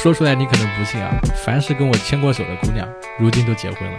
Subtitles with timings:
[0.00, 3.98] 说出来你可能不信啊，凡是跟我牵过手的姑娘，如今都结婚了。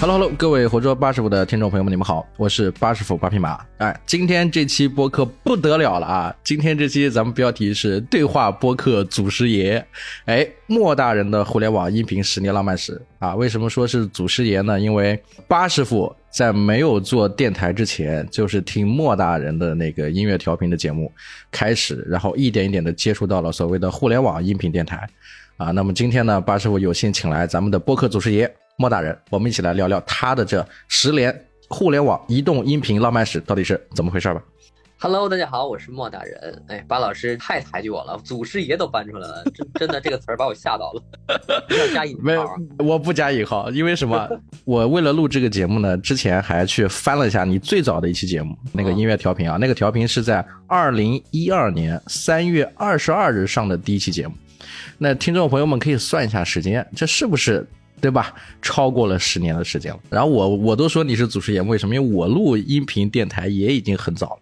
[0.00, 3.58] Hello Hello，各位活捉八师傅的听众朋友们，你们好，我是八师傅八匹马。
[3.78, 6.36] 哎，今天这期播客不得了了啊！
[6.42, 9.82] 今天这期咱们标题是对话播客祖师爷，
[10.26, 13.34] 哎，莫大人的互联网音频十年浪漫史啊。
[13.34, 14.78] 为什么说是祖师爷呢？
[14.78, 15.18] 因为
[15.48, 21.10] 八师傅在没有做电台之前，就是听莫大人的那个音乐调频的节目
[21.50, 25.08] 开始，然后一点一点的接触到了所谓的互联网音频电台
[25.56, 25.70] 啊。
[25.70, 28.52] 那么今天呢，八师傅有幸请来咱们的播客祖师爷。
[28.76, 34.42] 莫大人，我们一起来聊聊他的这十年互联网移动音频浪漫史到底是怎么回事吧。
[34.98, 36.62] Hello，大家好，我是莫大人。
[36.66, 41.02] 哎，巴老师太抬举我了，祖师爷都搬出来了，真真的这个词儿把我吓到了。
[41.78, 42.22] 要加引号？
[42.22, 44.28] 没有，我不加引号，因为什么？
[44.64, 54.34] 我为了录这个节目呢，之前还去翻了一下你最早的一期节目，那个音乐调频啊，那个调频是在二零一二年三月二十二日上的第一期节目。
[54.98, 57.64] 那听众朋友们可以算一下时间，这是不是？
[58.04, 58.34] 对吧？
[58.60, 59.98] 超过了十年的时间了。
[60.10, 61.94] 然后我我都说你是祖师爷，为什么？
[61.94, 64.40] 因为我录音频电台也已经很早了。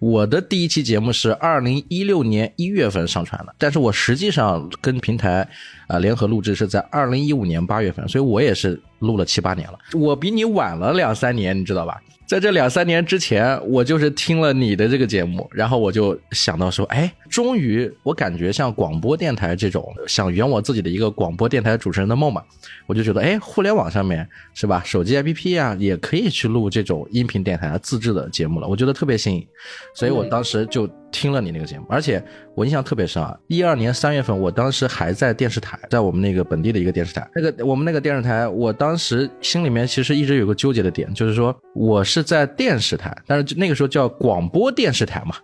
[0.00, 5.48] 我的第一期节目是二零一六年一月份上传的，但是我实际上跟平台
[5.86, 9.78] 啊联合录制是在二零一五年八月份，所以我也是录了七八年了。
[9.94, 12.00] 我比你晚了两三年，你知道吧？
[12.26, 22.42] 在这两三年之前，我就是听了你的这个节目，然后我就想到说，哎，终于我感觉像广播电台这种，想圆我自己的一个广播电台主持人的梦嘛，
[22.86, 29.46] 我就觉得，哎，互联网上面是吧，手机 APP 啊，也可以去录这种音频电台自制的节目了，我觉得特别新颖，
[29.94, 30.88] 所以我当时就。
[31.14, 32.20] 听了你那个节目，而且
[32.56, 33.38] 我印象特别深啊！
[33.46, 37.24] 一二年三月份，我当时还在电视台，在我们那个本地的一个电视台。
[37.36, 45.36] 那个我们那个电视台，我当时心里面其实一直有个纠结的点，就是说我是在电视台，但是那个时候叫广播电视台嘛。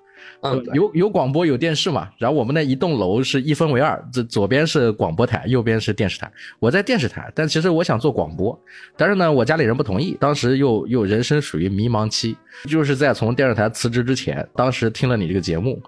[0.42, 6.30] 嗯，有有广播有电视嘛，然后我们那一栋楼是一分为二，这左边是广播台，右边是电视台。
[6.58, 8.58] 我在电视台，但其实我想做广播，
[8.96, 10.16] 但是呢，我家里人不同意。
[10.18, 12.36] 当时又又人生属于迷茫期，
[12.68, 15.80] 就是在从电视台辞职之前，当时听了你这个节目，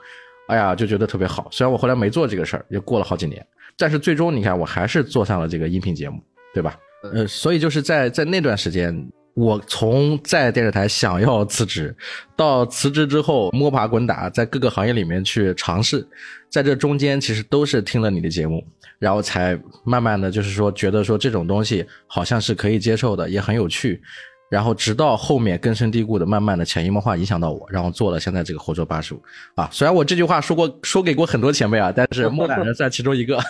[0.48, 1.48] 哎呀，就觉得特别好。
[1.50, 3.44] 虽然我后来没做这个事儿，也过了好几年，
[3.78, 6.21] 但是最终你看，我还是做上了这个音频节目，
[6.53, 6.78] 对吧？
[7.15, 8.94] 呃，所以就是在在那段时间。
[9.34, 11.94] 我从在电视台想要辞职，
[12.37, 16.06] 到辞职之后摸爬滚打，在各个行业里面去尝试，
[16.50, 18.62] 在这中间其实都是听了你的节目，
[18.98, 24.03] 然后才慢慢的就是说觉得说这种东西好像是可以接受的，也很有趣，
[24.50, 29.22] 然后直到后面根深蒂固的慢慢的潜移默化影响到我，然后做了现在这个活捉八十五
[29.54, 29.66] 啊。
[29.72, 33.41] 虽然我这句话说过说给过很多前辈啊，但是莫大人算其中一个，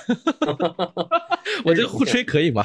[1.65, 2.65] 我这个互吹可以吗？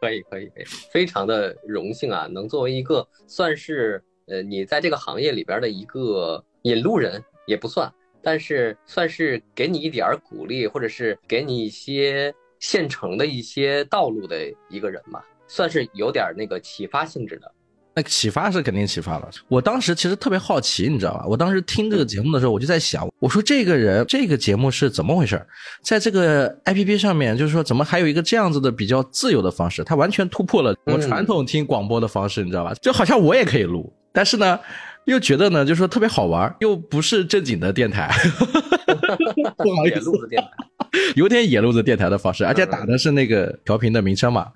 [0.00, 7.92] 可以可以，可以非常的荣幸啊，能作为一个算是呃你在这个行业里边的一个引路人也不算，
[8.22, 14.36] 但是算是给你一点鼓励，或者是给你一些现成的一些道路的
[14.68, 17.52] 一个人吧，算是有点那个启发性质的。
[17.98, 19.28] 那启发是肯定启发了。
[19.48, 21.24] 我当时其实特别好奇，你知道吧？
[21.26, 25.44] 我当时听这个节目的时候，我就在想，我说这个人这个节目是怎么回事？
[25.82, 29.82] 在这个 APP 上面，就是说怎么还有一个这样子的比较自由的方式？
[29.82, 32.72] 它完全突破了我传统听广播的方式，你知道吧？
[32.74, 34.56] 就好像我也可以录，但是呢，
[35.06, 38.14] 又觉得呢，就是说特别好玩，又不是正经的电台，
[39.58, 40.12] 不好意思，
[41.16, 44.46] 有点野路子电台的方式，而且打的是那个调频的名称嘛。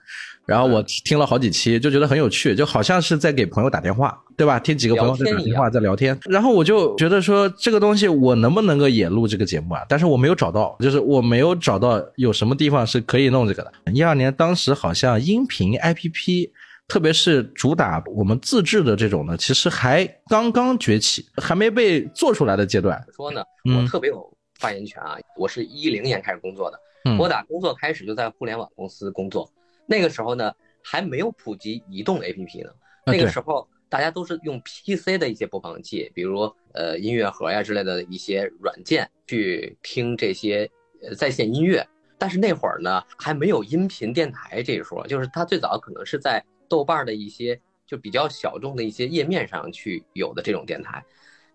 [0.45, 4.59] 然后我听了好几期，就觉得很有趣，就好像是在给朋友打电话，对吧？
[4.59, 6.19] 听几个朋友在打电话，在聊天。
[6.25, 9.83] 然后我就觉得说，这个东西我能不能够也录这个节目啊？
[9.89, 13.73] 但是我没有找到，就是我没有找到有什么地方是可以弄这个的。
[13.93, 16.51] 一二年当时好像音频 APP，
[16.89, 23.01] 特别是主打我们自制的这种呢，其实还刚刚崛起，还没被做出来的阶段。
[23.15, 23.43] 说呢，
[23.77, 24.29] 我特别有
[24.59, 25.17] 发言权啊！
[25.39, 26.79] 我是一零年开始工作的，
[27.17, 29.49] 我打工作开始就在互联网公司工作。
[29.87, 32.71] 那个时候呢，还没有普及移动 APP 呢。
[33.05, 40.71] 那个时候大家都是用 PC 的一些播放器，比如呃音乐盒呀之类的一些软件去听这些
[41.03, 41.87] 呃在线音乐。
[42.17, 51.05] 但是那会儿呢，还没有音频电台这一说，就是它最早可能是在豆瓣的一些就比较小众的一些页面上去有的这种电台。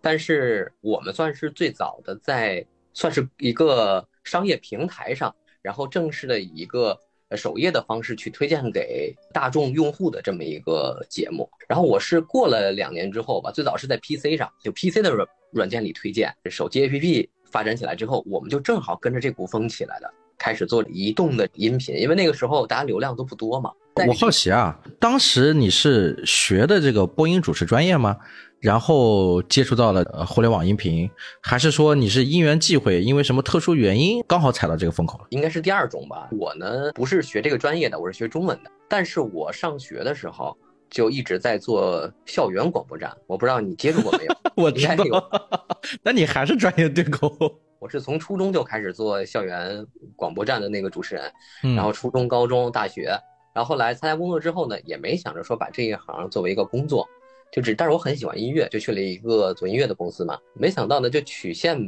[0.01, 2.63] 但是我们算是最早的在
[2.93, 6.99] 算是一个商业平台上，然后正式的一个。
[7.35, 20.13] 首页的方式去推荐给大众用户的这么一个节目，然后我是过了两年之后吧，最早是在 PC 上，就 PC 的软软件里推荐，手机 APP 发展起来之后，我们就正好跟着这股风起来的。
[20.37, 23.71] 开始做移动的音频，因为那个时候大家流量都不多嘛。
[24.07, 28.15] 我好奇啊，当时你是学的这个播音主持专业吗？
[28.59, 31.09] 然后接触到了互联网音频，
[31.41, 35.25] 还是说你是因缘际会，因为什么特殊原因刚好踩到这个风口了？
[35.29, 36.27] 应该是第二种吧。
[36.31, 38.71] 我呢不是学这个专业的，我是学中文的。
[38.87, 40.55] 但是我上学的时候
[40.89, 44.35] 就一直在做校园广播站，我不知道你接触过没有？
[44.55, 45.29] 我知道。
[46.01, 47.31] 那你还是专业对口。
[47.79, 49.85] 我是从初中就开始做校园
[50.15, 51.31] 广播站的那个主持人，
[51.75, 53.09] 然后初中、高中、大学，
[53.53, 57.07] 然后后来参加工作之后呢，也没想着说把这一行作为一个工作。
[57.49, 60.37] 就只，但是我很喜欢音乐，就去了一个做音乐的公司嘛。
[60.53, 61.79] 没想到呢，就曲线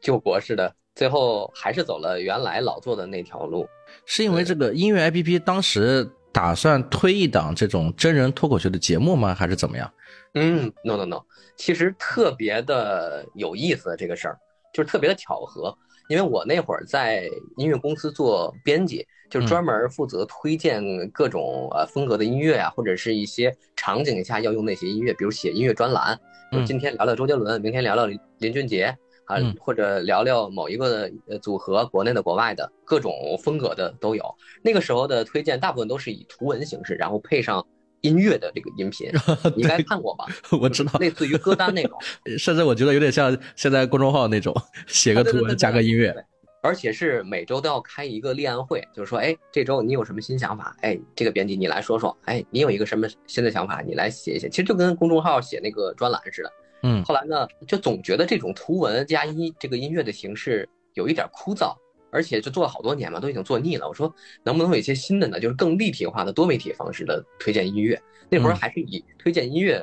[0.00, 3.66] 救国似的，最后还是走了原来老做的那条路。
[4.06, 9.34] 是因为这个音乐 APP 当时打算推一档这种真人脱口秀的节目吗？
[9.34, 9.92] 还是怎么样？
[10.34, 11.20] 嗯，no no no，
[11.56, 14.38] 其实特别的有意思这个事儿，
[14.72, 15.76] 就是特别的巧合。
[16.08, 26.18] 因为我那会儿在音乐公司做编辑，就专门负责推荐各种呃风格的音乐啊，或者是一些场景下要用那些音乐，比如写音乐专栏，
[26.50, 28.04] 就今天聊聊周杰伦，明天聊聊
[28.38, 28.94] 林俊杰
[29.26, 34.24] 啊，或者聊聊某一个呃组合，国内的、国外的各种风格的都有。
[34.62, 37.64] 那个时候的推荐大部分都是以图文形式，然后配上。
[38.02, 39.10] 音乐的这个音频，
[39.56, 40.26] 你应该看过吧？
[40.60, 41.98] 我知道，类似于歌单那种，
[42.38, 44.54] 甚至我觉得有点像现在公众号那种，
[44.86, 46.14] 写个图文加个音乐，
[46.62, 50.76] 而且是每周都要开一个立案会，就是说，哎，这周你有什么新想法？
[50.82, 54.48] 哎，这个编辑你来说说，哎，你有一个什么新的想法，你来写一写。
[54.48, 56.52] 其实就跟公众号写那个专栏似的。
[56.84, 61.74] 嗯，后来呢，就总觉得这种图文加音这个音乐的形式有一点枯燥。
[62.12, 63.88] 而且就做了好多年嘛，都已经做腻了。
[63.88, 64.14] 我说
[64.44, 65.40] 能不能有一些新的呢？
[65.40, 68.00] 就是更立体化的多媒体方式的推荐音乐。
[68.28, 69.82] 那会儿还是以推荐音乐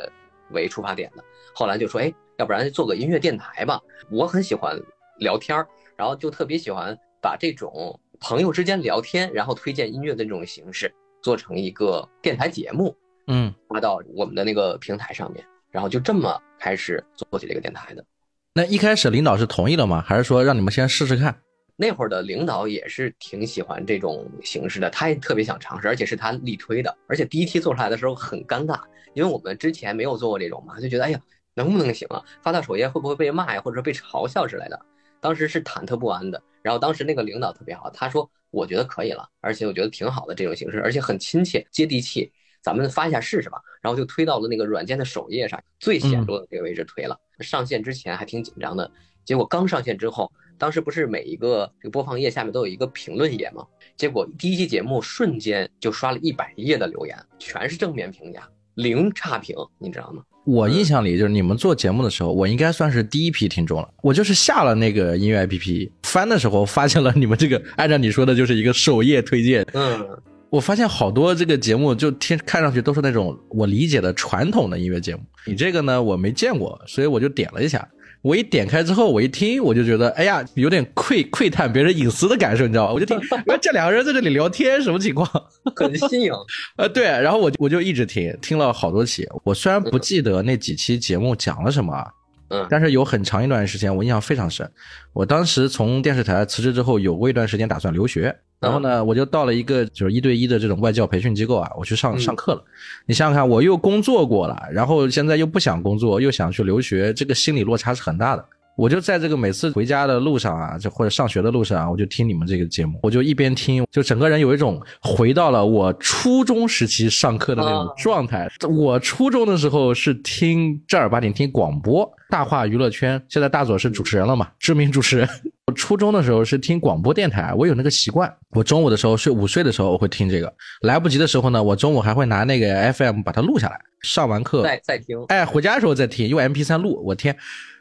[0.51, 1.23] 为出发点的。
[1.53, 3.81] 后来就说，哎，要不然做个音乐电台吧。
[4.11, 4.79] 我很喜欢
[5.17, 12.95] 聊天儿，然后就特别喜欢把这种朋友之间聊天，然后推荐音乐的这种形式做成一个电台节目，
[13.27, 18.05] 嗯，发到我们的那个平台上面，然后就这么开始做起这个电台的。
[18.53, 20.03] 那一开始领导是同意了吗？
[20.05, 21.39] 还是说让你们先试试看？
[21.81, 26.93] 那会儿的领导也是挺喜欢这种形式的，他也特别想尝试，而且是他力推的。
[27.07, 28.81] 而且第一期做出来的时候很尴尬，
[29.13, 31.21] 因为我们之前没有做过这种嘛，就觉得哎呀，
[31.53, 32.21] 能不能行啊？
[32.41, 34.77] 发到首页会不会被骂呀，或者说被嘲笑之类的？
[35.21, 36.43] 当时是忐忑不安的。
[36.61, 42.29] 然后当时那个领导特别好，他说我觉得可以了，而且我觉得挺好的这种形式，而且很亲切接地气，
[42.61, 43.57] 咱们发一下试试吧。
[43.81, 47.17] 然后就推到了那个软件的首页上，最显著的这个位置推了。
[47.39, 48.91] 上线之前还挺紧张的，
[49.23, 50.29] 结果刚上线之后。
[50.59, 53.65] 当时不是每一个这个播放页下面都有一个评论页吗？
[53.95, 60.21] 结果第一期节目瞬间就刷了一百页的留言，全是正面评价，零差评，你知道吗？
[60.45, 63.89] 我印象里就是你们做节目的时候，我应该算是第一批听众了。
[64.01, 69.65] 我就是下了那个音乐 APP，翻的时候发现了你们这个，按照你说的，就是一个首页推荐。
[69.73, 70.07] 嗯，
[70.49, 77.87] 我发现好多这个节目就听看上去都是那种我理解的传统的音乐节目，你这个呢我没见过，所以我就点了一下。
[78.21, 82.93] 我一点开之后，我一听，我就觉得，哎呀，有点窥窥探别人隐私的感受，你知道吧？
[82.93, 83.17] 我就听，
[83.61, 85.27] 这两个人在这里聊天，什么情况？
[85.75, 86.31] 很新颖。
[86.77, 89.27] 呃，对，然后我我就一直听，听了好多期。
[89.43, 92.05] 我虽然不记得那几期节目讲了什么，
[92.49, 94.69] 嗯，但是有很长一段时间我印象非常深。
[95.13, 98.35] 我当时从电视台辞职之后，有过一段时间打算留学。
[98.59, 102.61] 然后呢，我就到了一个就是一对一的这种外教培训机构啊，我去上上课了。
[103.05, 108.45] 你想想看，我又工作过了，然后现在又不想工作，又想去留学，这个心理落差是很大的。
[108.79, 118.47] 我就在这个每次回家的路上啊，就或者上学的路上啊，我就听你们这个节目，我就一边听，就整个人有一种回到了我初中时期上课的那种状态。
[118.69, 125.27] 我初中的时候是听正儿八经听广播，大话娱乐圈，现在大佐是主持人了嘛，知名主持人。
[125.67, 128.33] 我初中的时候是听广播电台，我有那个习惯。
[128.51, 130.51] 我中午的时候睡午睡的时候我会听这个，
[130.83, 135.21] 来不及的时候呢，我中午还会拿那个 FM 把它录下来，上完课再再听。
[135.27, 137.03] 哎，回家的时候再听，用 MP3 录。
[137.05, 137.35] 我天！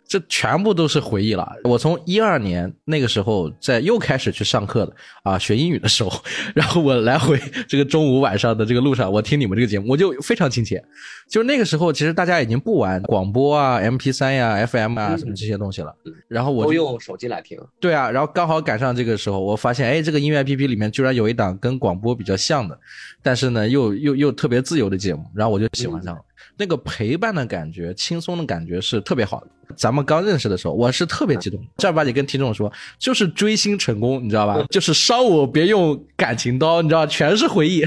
[0.08, 1.46] 这全部都是回忆了。
[1.64, 6.10] 我从一二年那个时候在又开始去上课了啊，学英语的时候，
[6.54, 7.38] 然后我来回
[7.68, 10.82] 这个中午晚上的这个路上，我听你们这个节目，我就非常亲切。
[11.28, 15.94] 就那个时候，其实大家已经不玩广播啊、M P 三呀、F M 啊什么这些东西了。
[16.26, 17.58] 然后我都用手机来听。
[17.78, 22.78] 对啊，然后刚好赶上这个时候，我发现哎，这个音乐 A P P 里面居然有一档跟广播比较像的，
[23.22, 26.22] 但是呢又又又特别自由的节目，然后我就喜欢上了。
[26.58, 29.46] 那个陪伴的感觉、轻松的感觉是特别好的。
[29.76, 34.64] 咱们刚认识的时候，我是特别激动，正儿八经跟听众说，就是追星成功，你知道吧？
[34.70, 37.84] 就是伤我别用感情刀，你知道，全是回忆，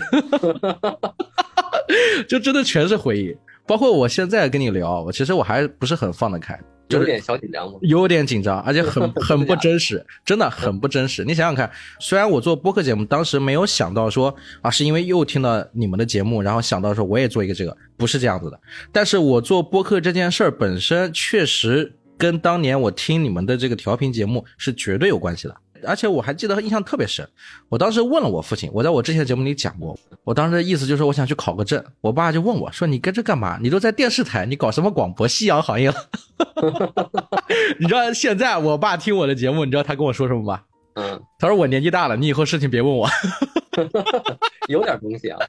[2.29, 3.35] 就真的全是回忆。
[3.71, 6.59] 包括我现在跟你聊，我其实我还不是很放得开。
[6.89, 7.79] 就是有点小紧张吗？
[7.83, 11.23] 有点紧张，而且很 很不真实，真的很不真实。
[11.23, 18.59] 你想想看，虽然我做播客节目，当时没有想到说啊，是因为又听到你们的节目，然后想到说我也做一个这个，不是这样子的。
[18.91, 25.55] 但是我做播客这件事儿本身，确实跟当年我听你们的这个调频节目是绝对有关系的。
[25.85, 27.27] 而且我还记得印象特别深，
[27.69, 33.57] 我当时问了我父亲，我在我之前的节目里讲过，我当时的意思就是我想去考个证，我爸就问我说：“你跟这干嘛？
[33.61, 35.27] 你都在电视台，你搞什么广播？
[35.27, 35.95] 夕阳行业了？”
[37.79, 40.61] 你知道现在我爸听我的节目，你知道他跟我说什么吗？
[40.95, 43.09] 嗯，他说我年纪大了，你以后事情别问我。
[44.67, 45.39] 有点东西啊，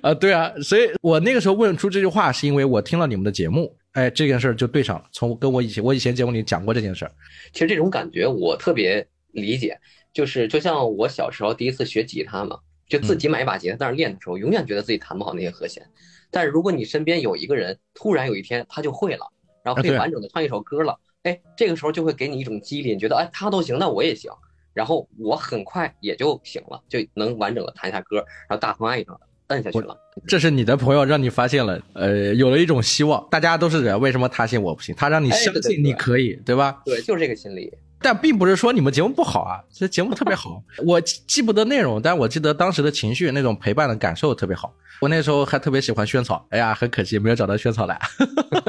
[0.00, 7.08] 啊， 对啊，所以我那个时候问出这句话，是因为我听了你们的节目，哎，这件事就对上了，从跟我以前我以前节目里讲过这件事
[7.52, 9.06] 其实这种感觉我特别。
[9.32, 9.78] 理解，
[10.12, 12.58] 就是就像我小时候第一次学吉他嘛，
[12.88, 15.84] 就自己买一把吉他在那练的时候，永远觉得自己弹不好那些和弦。
[16.30, 19.26] 但是如果你身边有一个人，突然有一天他就会了，
[19.64, 24.30] 然后可以完整的唱一首歌了，哎，这个时候就会给你一种激励，你觉得哎他都行，那我也行。
[24.74, 28.16] 然后我很快也就行了，就能完整的弹一下歌，
[28.48, 29.94] 然后大风爱上摁下去了。
[30.26, 33.28] 这是你的朋友让你发现了，呃，有了一种希望。
[33.30, 34.94] 大家都是人，为什么他信我不信？
[34.94, 36.80] 他让你相信你可以，对吧？
[36.86, 37.70] 对，就是这个心理。
[38.02, 40.62] 但并不是说你们节目不好啊， 这节目特别好。
[40.84, 44.74] 我记不得内容，但我记得当时的情绪，那种陪伴的感受特别好。
[45.00, 47.98] 我那时候还特别喜欢萱草，哎呀，很可惜没有找到萱草来。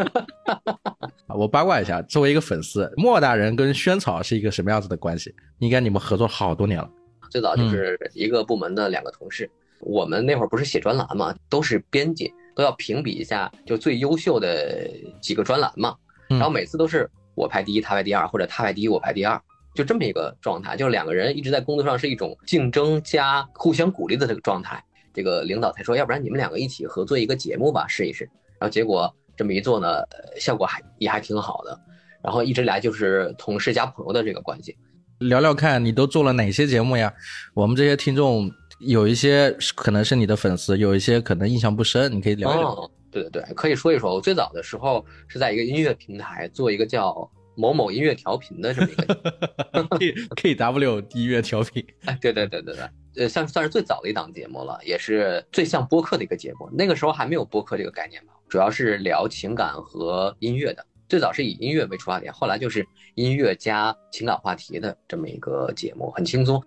[1.27, 5.33] 我八卦一下，作为一个粉丝，莫大人跟萱草是一个什么样子的关系？
[5.59, 6.89] 应该你们合作好多年了。
[7.29, 9.49] 最早就是一个部门的两个同事，
[9.79, 14.87] 我们那会儿不是写专栏嘛，都是编辑，都要评比一下就最优秀的
[15.21, 15.95] 几个专栏嘛，
[16.27, 17.09] 然后每次都是。
[17.35, 19.41] 我排第一，他排第二，或者他排第一，我排第二，
[19.73, 24.83] 就这么一个状态，就是两个人一直在工作上是一种竞争加互相鼓励的这个状态。
[25.13, 28.23] 这个领导才说，要不然你们两个一起合作一个节目吧，试一试。
[28.59, 30.03] 然后结果这么一做呢，
[30.39, 31.79] 效果还也还挺好的。
[32.23, 34.75] 然后一直来就是同事加朋友的这个关系。
[35.19, 37.13] 聊聊看你都做了哪些节目呀？
[37.53, 38.49] 我们这些听众
[38.79, 42.91] 有一些可能是你的粉丝，有一些可能印象不深，你可以聊一聊。
[43.13, 44.13] 对对对，可以说一说。
[44.13, 51.85] 我最早的时候是在一个音乐平台做一个叫某某音乐调频的这么一个 K K W 音乐调频。
[52.05, 52.75] 哎，对对对对
[53.13, 56.67] 对，呃，算算是最早的一档节目了，也是最像播客的一个节目。
[56.71, 60.83] 那个时候还没有播客这个概念吧，主要是聊情感和音乐的。
[61.07, 66.63] 最早是以音乐为出发点，后来就是音乐加情感话题的这么一个节目，很轻松。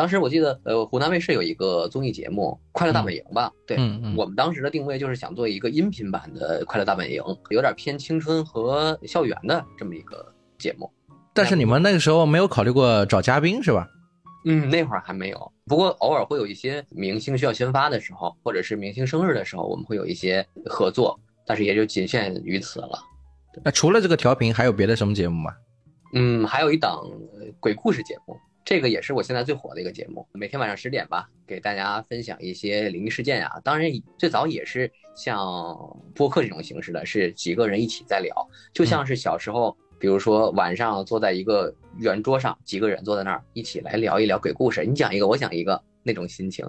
[0.00, 3.52] 当时我记得，呃，湖南卫视有一个综艺节目《快乐大本营》吧？
[3.66, 3.76] 对，
[4.16, 10.90] 我们当时的定位就是想做一个音频版的《快乐大本营》，有点偏青春和校园的这么一个节目。
[11.34, 13.86] 但是你们那个时候没有考虑过找嘉宾是吧？
[14.46, 15.52] 嗯，那会儿还没有。
[15.66, 22.98] 不过偶尔会有一些明星需要宣发的时候，或者是明星生日的时候，我们会有一些合作，但是也就仅限于此了。
[23.62, 25.52] 那除了这个调频，还有别的什么节目吗？
[26.14, 27.04] 嗯，还有一档
[27.60, 28.34] 鬼故事节目。
[28.64, 33.60] 这个也是我现在最火的一个节目，每天晚上十点吧，给大家分享一些灵异事件啊。
[33.64, 35.38] 当然，最早也是像
[36.14, 38.34] 播客这种形式的，是几个人一起在聊，
[38.72, 46.64] 就像是小时候，比如说晚上坐在一个圆桌上，几个人坐在那儿一起来聊一聊鬼故事，你讲一个，我讲一个，那种心情，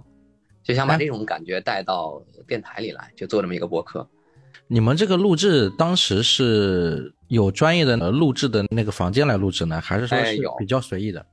[0.63, 4.07] 就想把这种感觉带到电台里来，就做这么一个播客。
[4.67, 11.23] 你们这个录制当时是有专业的录制的那个房间来录制呢，还是说是比较随意的？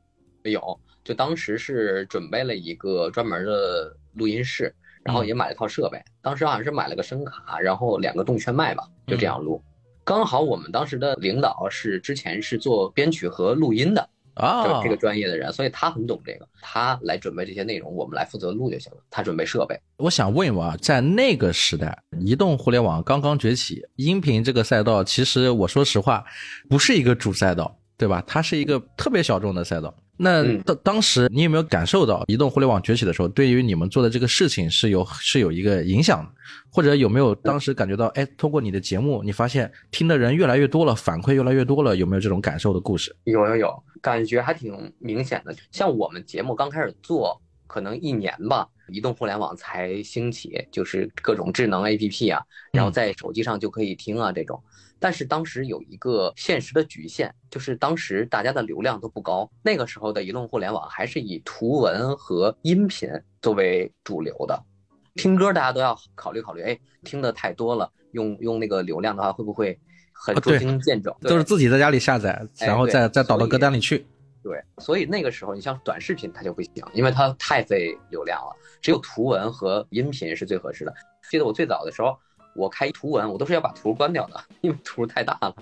[0.51, 4.75] 有，就当时是准备了一个专门的录音室，
[5.05, 5.99] 然后也买了套设备。
[6.23, 9.63] 当时好像是买了个声卡，然后两个动圈麦吧，就这样录。
[10.05, 18.99] 刚好我们当时的领导是之前是做编曲和录音的啊，这个专业的人，所以他很懂这个，他来准备这些内容，我们来负责录就行了。
[19.11, 19.79] 他准备设备。
[19.99, 26.25] 我想问一问啊，在那个时代，移动互联网刚刚崛起，音频这个赛道，其实我说实话，
[26.71, 28.23] 不是一个主赛道，对吧？
[28.27, 29.95] 它是一个特别小众的赛道。
[30.19, 36.31] 那当当时你有没有感受到移动互联网崛起的时候，对于你们做的这个事情是有是有一个影响的，
[36.69, 43.15] 或者有没有当时感觉到，哎，通过你的节目，你发现听的人越来越多了，反馈越来越多了，有没有这种感受的故事？
[43.25, 45.55] 有有有，感觉还挺明显的。
[45.71, 54.61] 像我们节目刚开始做，可能一年吧，移动互联网才兴起，就是各种智能 APP 啊，然后在手机上就可以听啊这种。
[54.99, 59.49] 但是当时有一个现实的局限，就是当时大家的流量都不高。
[59.63, 63.09] 那个时候的移动互联网还是以图文和音频
[63.41, 64.61] 作为主流的，
[65.15, 69.79] 听歌大家都要考虑考虑，哎，听的太多了，用用那个流量的话会不会
[70.13, 71.17] 很捉襟见肘？
[71.21, 74.05] 都是自己在家里下载，然后再再导到歌单里去。
[74.43, 80.95] 对，所以那个时候你像短视频它就不行，因为它太费流量了，只有图文和音频是最合适的。
[81.31, 82.19] 记得我最早的时候。
[82.55, 85.55] 我开图文，我都是要把图关掉的，因为图太大了，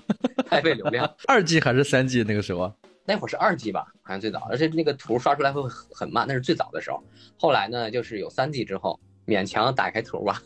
[0.46, 1.04] 太费流量。
[1.28, 2.72] 二 G 还是三 G 那个时候？
[3.04, 5.60] 那会儿是二 G 吧，好像最早，而且那个图刷出来会
[5.92, 7.02] 很慢，那是最早的时候。
[7.38, 10.40] 后来呢，就是有三 G 之后，勉强打开图吧。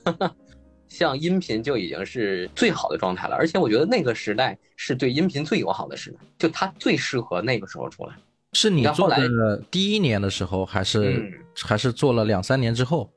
[0.90, 8.14] 像音频就已经是最好的状态了，而且我觉得那个时代是对音频最友好的时代，就它最适合那个时候出来。
[8.52, 13.09] 是你做的第一年的时候，还是还是做了两三年之后？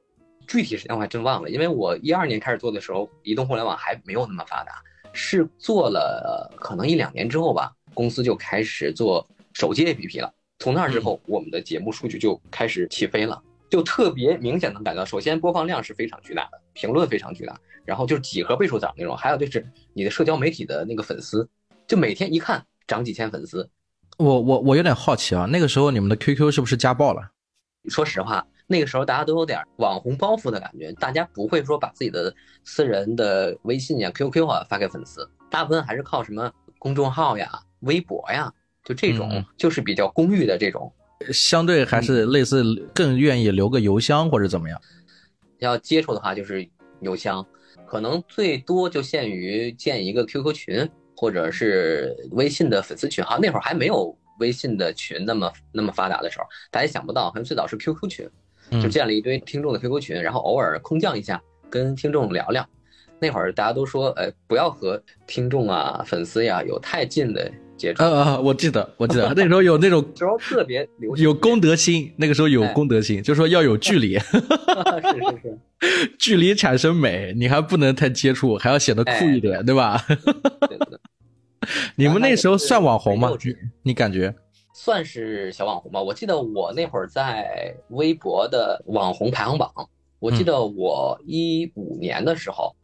[0.48, 10.32] 具体时间我还真忘了，因为我一二年开始做的时候，移动互联网还没有那么发达，是做了可能一两年之后吧，公司就开始做手机 APP 了。
[10.60, 13.42] 从那之后，我们的节目数据就开始起飞了。
[13.74, 21.50] 就特别明显能感到，首先播放量是非常巨大的，评论非常巨大，然后就是几何倍数涨那种，还有就是你的社交媒体的那个粉丝，
[21.88, 23.68] 就每天一看涨几千粉丝。
[24.20, 27.32] 我我我有点好奇啊，那个时候你们的 QQ 是不是加爆了？
[27.90, 32.32] 说实话，那个时候大家都有点网红包袱的感觉，大家不会说把自己的
[32.64, 37.50] 私人的微信呀、QQ 啊发给粉丝，大部分还是靠什么公众号呀、
[37.80, 38.54] 微博呀，
[38.84, 40.94] 就这种就是比较公寓的这种。
[41.32, 42.64] 相对还是类似，
[42.94, 44.82] 更愿意留个邮箱或者怎么样。
[45.60, 46.68] 要接触的话就是
[47.00, 47.46] 邮箱，
[47.86, 53.24] 可能最多就限于建一个 QQ 群或者是微信的粉丝群。
[53.24, 58.30] 哈，那会儿还没有微信的群那么那么发达的时候，大家想不到，可能最早是 QQ 群，
[58.82, 62.68] 就建了一堆听众的 QQ 群，然后偶尔空降一下跟听众聊聊。
[63.20, 67.50] 那会儿大家都说，呃，不要和听众啊、粉丝呀有太近的。
[67.92, 68.40] 啊啊！
[68.40, 72.12] 我记得，我记得 那时候有那种时候特别流行，有公德心。
[72.18, 80.02] 那个时候有公德心，就说要有距离， 是是是，距离产生美，你还不能太接触，还要显得酷一点，对吧？
[81.96, 83.32] 你们那时候算网红吗？
[83.82, 84.34] 你感觉
[84.74, 86.02] 算是小网红吧？
[86.02, 89.72] 我记得我那会儿在微博的网红排行榜，
[90.20, 92.76] 我记得我一五年的时候，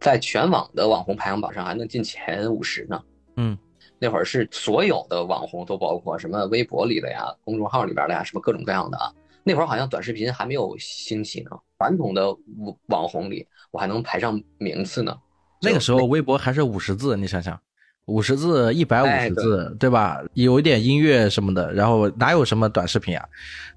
[0.00, 3.02] 在全网的网红排行榜上还能进前五十呢。
[3.36, 3.56] 嗯。
[3.98, 9.10] 那会儿是所有的网红都包括什么微博里的呀、公众号里边的呀，什么各种各样的啊。
[9.42, 15.16] 那会儿好像短视频还没有兴起呢，传统的网网红里我还能排上名次呢。
[15.62, 17.58] 那个时候微博还是五十字，你想想，
[18.06, 20.20] 五十字、一百五十字，对吧？
[20.34, 23.24] 有一点音乐什么的，然后哪有什么短视频啊？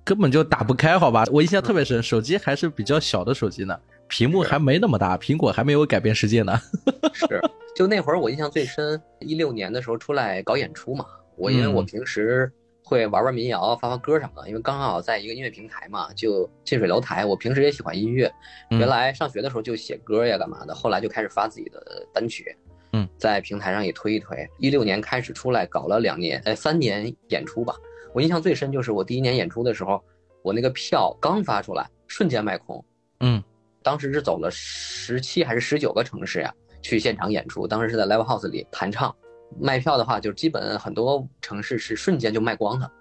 [0.04, 1.24] 根本就打不开，好吧？
[1.32, 6.60] 我印象特别深，手机还是比较小的手机呢，屏幕还没那么大，苹果还没有改变世界呢。
[7.14, 7.42] 是。
[7.80, 11.06] 就那会儿，我印象最深，一六年的时候出来搞演出嘛。
[11.38, 12.52] 我因为我平时
[12.84, 17.26] 会玩玩民谣、发发歌什么的，因为刚好在一个音乐平台嘛，就近水楼台。
[17.26, 18.30] 我平时也喜欢音乐，
[18.72, 20.76] 原来上学的时候就写歌呀，干嘛的。
[20.76, 22.54] 后来就开始发自己的单曲，
[22.92, 24.46] 嗯，在平台上也推一推。
[24.58, 27.74] 一六年开始出来搞了两年，呃，三年演出吧。
[28.14, 30.04] 我印象最深就是我第一年演出的时候，
[30.42, 32.84] 我那个票刚发出来，瞬间卖空。
[33.22, 33.42] 嗯，
[33.82, 36.54] 当时是走了十七还是十九个城市呀？
[36.82, 39.14] 去现场演出，当时是在 Live House 里弹唱，
[39.60, 42.92] 卖票的话，就基本很多城市是瞬间就卖光的。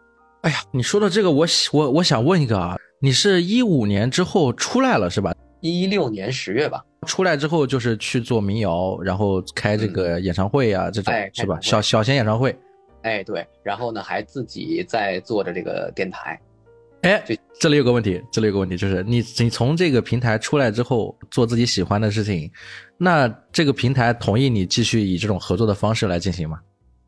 [0.43, 5.35] 哎呀，你说的这个，我我我想问一个啊，你是一五年之后出来了是吧？
[5.61, 11.59] 一六年十月吧，出来之后就是去做民谣，然后开这个演唱会啊，这种是吧？
[11.61, 12.57] 小小型演唱会。
[13.03, 16.41] 哎，对，然后呢，还自己在做着这个电台。
[17.03, 17.23] 哎，
[17.61, 22.51] 这里有个问题，这里有个问题，就是你你从这个平台出来之后，做自己喜欢的事情，
[22.97, 26.61] 那这个平台同意你继续以这种合作的方式来进行吗？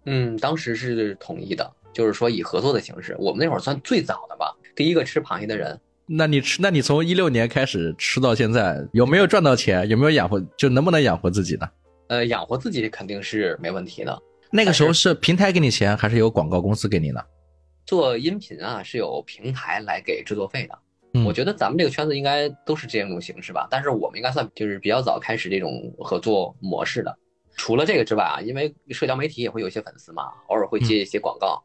[0.06, 3.16] 嗯，当时是同意的，就是说以合作的形式。
[3.18, 5.78] 我们那会儿算最早的吧，第一个吃螃蟹的人。
[6.06, 9.88] 那你吃，那你从一六年开始吃到现在，有没有赚到钱？
[9.88, 10.40] 有没有养活？
[10.56, 11.68] 就能不能养活自己呢？
[12.08, 14.16] 呃，养活自己肯定是没问题的。
[14.50, 17.20] 那个时候是平台给你钱，还是有广告公司给你呢？
[17.86, 23.66] 做音频啊是有平台来给制作费的，我觉得咱们这个圈子应该都是这样一种形式吧。
[23.70, 27.16] 但是我们应该算就是比较早开始这种合作模式的。
[27.56, 31.62] 除了这个之外啊，因为社交媒体也会有一些粉丝嘛，偶尔会接一些广告。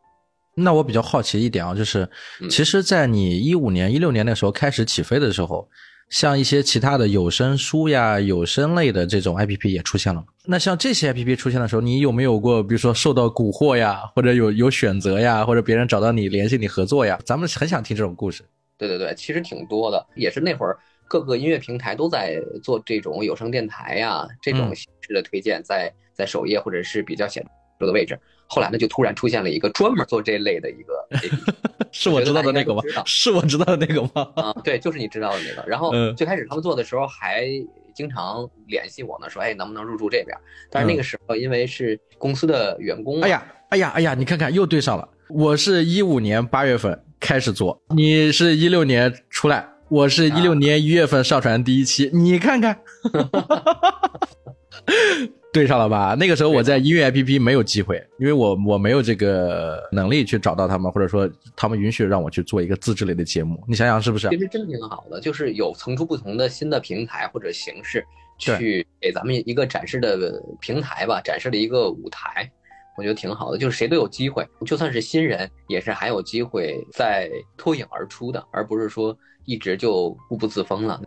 [0.56, 2.10] 那我比较好奇一点啊，就是
[2.49, 5.67] 其实，在你一五年、一六年那时候开始起飞的时候。
[6.08, 10.23] 像一些其他的有声书呀、有声类的这种 A P P 也出现了。
[10.47, 17.19] 那像这些 A P P 出现的时候，你有没有过，比如说受到蛊惑呀，或者有有选择呀，或者别人找到你联系你合作呀？
[17.25, 18.43] 咱们很想听这种故事。
[18.77, 20.77] 对对对，其实挺多的，也是那会儿
[21.08, 27.45] 各个音乐平台都在做这种有声电台呀这种形式的推荐，在在首页或者是比较显
[27.79, 28.19] 著的位置。
[28.47, 31.08] 后来呢，就突然出现了一个专门做这类的一个，
[31.91, 32.84] 是我知道的那个吗？
[33.05, 34.31] 是我知道的那个吗？
[34.36, 35.67] 啊，对，就是你知道的那个。
[35.67, 37.47] 然后最开始他们做的时候还
[37.95, 40.38] 经常联系我呢，说哎能不能入驻这边？
[40.69, 45.10] 但是那个时候因为是公司的员工，哎呀哎呀哎呀，你看看又对上了。
[45.29, 52.79] 我是一五年八月份开始做，你是一六年出来，我是一六年一月份上传第一期，你看看。
[55.56, 56.18] 对上了吧？
[56.20, 63.63] 那个时候我在音乐 APP 没有机会，因为我我没有这个能力去找到他们，或者说他们允许让我去做一个自制类的节目。
[63.65, 64.28] 你想想是不是？
[64.28, 68.06] 其实真挺好的，就是有层出不穷的新的平台或者形式，
[68.38, 72.52] 去给咱们一个展示的平台吧，展示了一个舞台，
[72.98, 73.58] 我觉得挺好的。
[73.58, 81.02] 就是谁都有机会，就算是新人，也是还有机会再脱颖而出的，而不是说一直就固步自封了。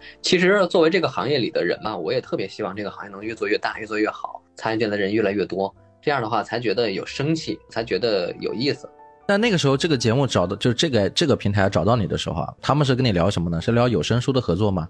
[0.00, 0.18] 对。
[0.22, 8.88] 其实作为这个行业里的人嘛，我也特别希望这个行业能越做越大，越做越好，参与进来的人越来越多，这样的话才觉得有生气，才觉得有意思。
[9.26, 13.60] 那那个时候这个节目找的，就是这个这个平台找到你的时候啊，他们是跟你聊什么呢？
[13.60, 14.88] 是聊有声书的合作吗？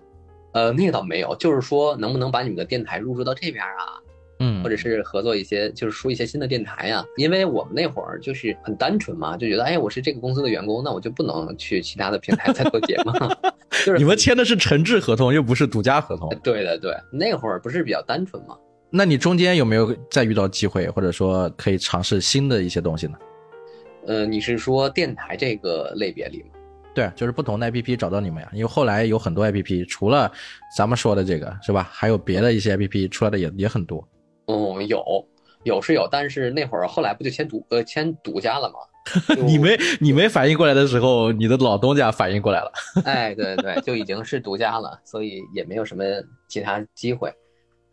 [0.52, 3.98] 呃，那个倒没有，就是说能不能把你们的电台入驻到这边啊？
[4.40, 7.05] 嗯，或者是合作一些，就是出一些新的电台呀。
[7.16, 13.12] 因为我们那会儿就是很单纯嘛，就觉得，哎，我是这个公司的员工，那我就不能去其他的平台再做节目。
[13.85, 16.29] 就是你们签的是诚挚合同，又不是独家合同。
[16.42, 18.57] 对的对，那会儿不是比较单纯吗？
[18.90, 23.18] 那你中间有没有再遇到机会，或者说可以尝试新的一些东西呢？
[24.07, 26.48] 呃，你是说电台这个类别里吗？
[26.94, 30.33] 对，就是不同的 APP 找到你们呀，因为后来有很多 APP，除了
[30.74, 31.88] 咱们说的这个是吧？
[31.92, 34.03] 还有别的一些 APP 出来的也也很多。
[34.48, 35.02] 嗯，有
[35.62, 38.76] 有是有，但是那会儿后来不就签独呃签独家了吗？
[39.46, 42.72] 你没你没反应过来的时候，你的老东家反应过来了。
[43.06, 46.04] 哎，对对，就已经是独家了，所以也没有什么
[46.46, 47.32] 其他机会。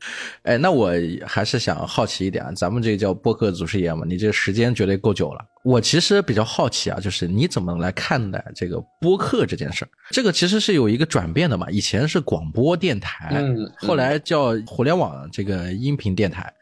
[0.43, 0.91] 哎，那我
[1.25, 5.45] 还是想好奇一点啊，咱们这个叫播客祖师爷嘛，你这个时间绝对够久了。
[5.63, 9.89] 我其实比较好奇啊，就是你怎么来看待这个播客这件事儿？
[10.11, 16.53] 这个其实是有一个转变的嘛，以前是广播电台，嗯，后来叫互联网这个音频电台，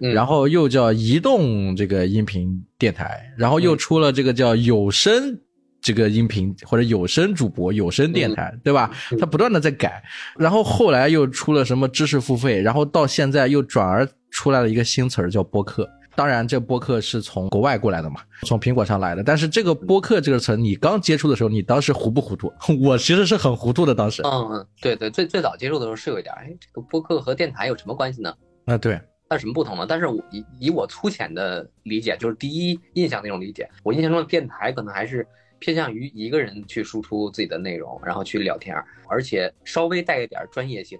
[0.00, 5.40] 然后又叫移动这个音频电台，然后又出了这个叫有声。
[5.88, 8.90] 这个音频或者有声主播、有声电台，对吧？
[9.18, 10.02] 它不断的在改，
[10.38, 15.88] 然后后来又出了什么知识付费，然后到现在又转而出来了一个新词儿叫播客。
[16.14, 19.22] 当然，这播客是从国外过来的嘛，从苹果上来的。
[19.22, 22.52] 但是这个播客这个词，你刚接触的时候，你当时糊不糊涂？
[22.84, 24.20] 我其实是很糊涂的，当时。
[24.24, 28.34] 嗯嗯，对对，最最早接触的时候是有一点，哎，这个播客和电台有什么关系呢？
[28.66, 29.86] 啊，对，它有什么不同呢？
[29.88, 35.26] 但是我以以我粗浅的理解，就是第一印象那种理解，我印象中的电台可能还是。
[35.58, 38.76] 偏向于一个人去输出自己的内容，然后去聊天，
[39.08, 40.98] 而且稍微带一点专业性。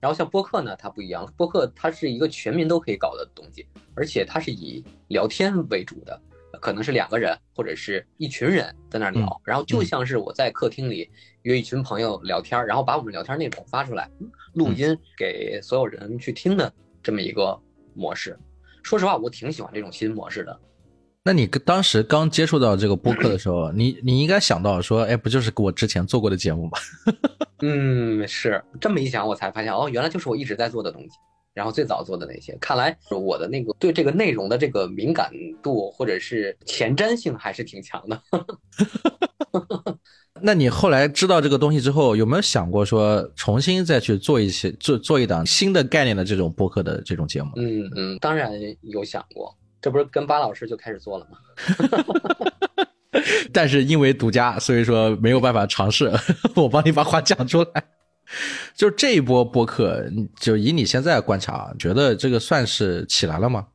[0.00, 6.20] 然后像播客呢，它不一样，播客它是一个全民都可以搞的东西，而且它是以聊天为主的，
[6.60, 11.10] 可能是两个人或者是一群人在那聊，然后就像是我在客厅里
[11.42, 14.08] 约一群朋友聊天，然后把我们聊天内容发出来，
[14.54, 17.60] 录音给所有人去听的这么一个
[17.94, 18.38] 模式。
[18.84, 20.60] 说实话，我挺喜欢这种新模式的。
[21.24, 26.78] 那你当时刚接触到这个播客的时候， 你你应该想到说，哎，不就是我之前做过的节目吗？
[27.60, 31.10] 嗯，是这么一想，我才发现，哦，原来就是我一直在做的东西，
[31.52, 32.56] 然后最早做的那些。
[32.60, 35.30] 看来我的那个对这个内容的这个敏感
[35.62, 38.22] 度或者是前瞻性还是挺强的。
[40.40, 47.50] 那你后来知道这个东西之后，有没有想过说重新再去做一些做做一档新的概念的这种播客的这种节目？
[47.56, 48.52] 嗯嗯，当然
[48.82, 49.54] 有想过。
[49.80, 51.38] 这不是跟巴老师就开始做了吗？
[53.52, 56.12] 但是因为独家，所以说没有办法尝试。
[56.54, 57.84] 我帮你把话讲出来。
[58.74, 60.04] 就这一波播客，
[60.38, 63.66] 就以你现在观察，觉得这个算是起来了吗？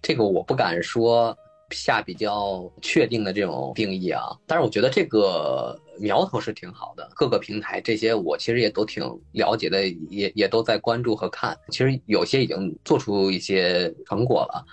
[0.00, 1.36] 这个我不敢说
[1.70, 4.22] 下比较确定的这种定义啊。
[4.46, 7.08] 但是我觉得这个苗头是挺好的。
[7.14, 11.56] 各个平台这些我其实也都挺了解的，也也都在关注和看。
[11.68, 14.64] 其实有些已经做出一些成果了。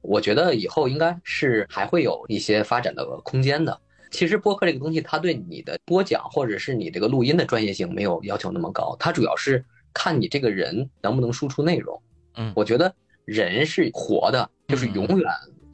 [0.00, 3.78] 我觉得以后应该是还会有一些发展的空间的。
[4.10, 12.00] 其实播客这个东西，它对你的播讲或者是你这个录音的专业性没有要求那么高，它主要是看你这个人能不能输出内容。
[12.36, 12.94] 嗯，我觉得
[13.26, 15.28] 人是活的，就是永远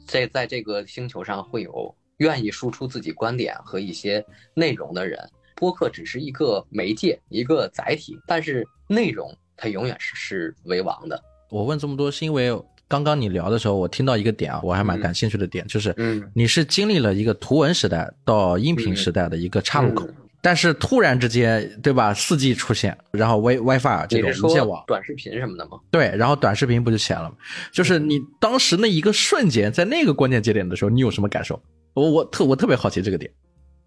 [0.05, 5.17] 在在这个星球上会有愿意输出自己观点和一些内容的人。
[5.55, 11.23] 播客只是一个媒介，一个载体，但是内容它永远是是为王的。
[11.49, 12.51] 我问这么多是因为。
[12.87, 20.07] 刚刚你聊的时候，我听到一个点啊，我还蛮感兴趣的点，就是，嗯，你是经历了一个图文时代到音频时代的一个岔路口，
[20.41, 22.13] 但是突然之间，对吧？
[22.13, 25.79] 四 G 出现，然后 Wi WiFi 这种无线网、短视频什么的吗？
[25.89, 27.35] 对，然后短视频不就起来了吗？
[27.71, 31.59] 就是你当时那一个瞬间，在那个关键节点的时候，你有什么感受？
[31.95, 33.31] 我我特我特别好奇这个点，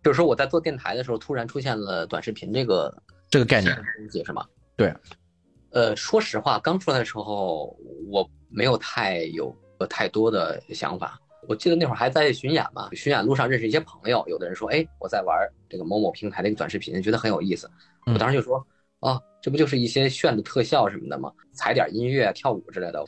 [0.03, 2.93] 就是说我在做电台的时候，突然出现了短视频这个
[3.31, 4.45] 这个概念，理解是吗？
[4.77, 4.93] 对。
[5.71, 7.77] 呃，说实话，刚出来的时候
[8.11, 9.55] 我没有太有
[9.89, 11.21] 太多的想法。
[11.47, 15.37] 我记得那会儿还在巡演嘛，巡演路上认识一些朋友，有的人说：“哎，我在玩
[15.69, 17.71] 这个某某平台的一个短视频，觉得很有意思。”
[18.07, 18.67] 我当时就说
[19.01, 21.33] ：“啊，这不就是一些炫的特效什么的吗？
[21.53, 23.05] 踩点音乐、跳舞之类的。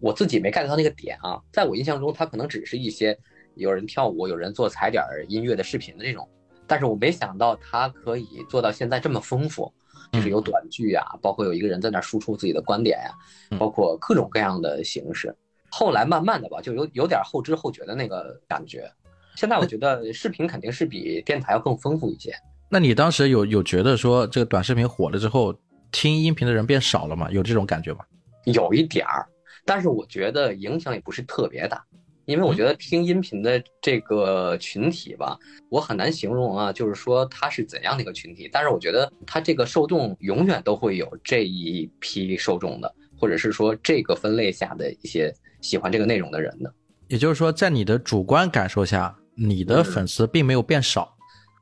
[0.00, 3.18] 我自己没 get 到那个点啊，在我印象中，它可能只是一些
[3.56, 6.28] 有人跳舞、有人做踩点音乐的视频的这种，
[6.66, 9.70] 但是我没想到它可以做到现在这么丰富，
[10.12, 15.34] 就是有短剧啊，包括有一个人在那输出自己的观点呀，包括各种各样的形式。
[15.70, 18.88] 后来慢慢的吧，就有有点后知后觉的那个感觉。
[19.34, 22.30] 现在我觉得视频肯定是比电台要更丰富一些。
[22.68, 25.54] 那你当时有有觉得说这个短视频火了之后，
[25.90, 27.30] 听音频的人变少了吗？
[27.30, 28.00] 有这种感觉吗？
[28.44, 29.26] 有一点儿。
[29.64, 31.82] 但是我觉得影响也不是特别大，
[32.24, 38.48] 因为我觉得听音频的这个群体吧，我很难形容啊，就是说它是怎样的一个群体。
[38.52, 46.72] 但是我觉得它这个受众永远都会有这一批受众的，或者是说这个分类下的一些喜欢这个内容的人的。
[47.08, 51.14] 也就是说，在你的主观感受下，你的粉丝并没有变少，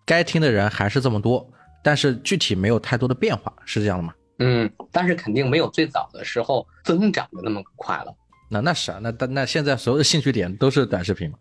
[0.04, 1.50] 该听的人还是这么多，
[1.82, 4.14] 但是具体没有太多的变化，是这样的吗？
[4.38, 8.14] 嗯，但是肯定没有最早的时候增长的那么快了。
[8.52, 11.38] 那那是啊，那那现在所有的兴趣点都是短视频嘛？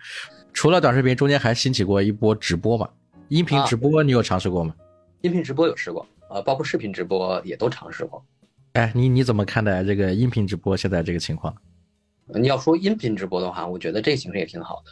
[0.53, 2.87] 除了短视频，中间还兴起过一波直播嘛？
[3.29, 4.75] 音频直播你有尝试过吗？
[5.21, 8.23] 音频直播有试过，呃，包括视频直播也都尝试过。
[8.73, 11.51] 哎，你你怎么看待这个音频直播现在这个情况？
[12.27, 14.91] 你要说音频直播的话，我觉得这个形式也挺好的，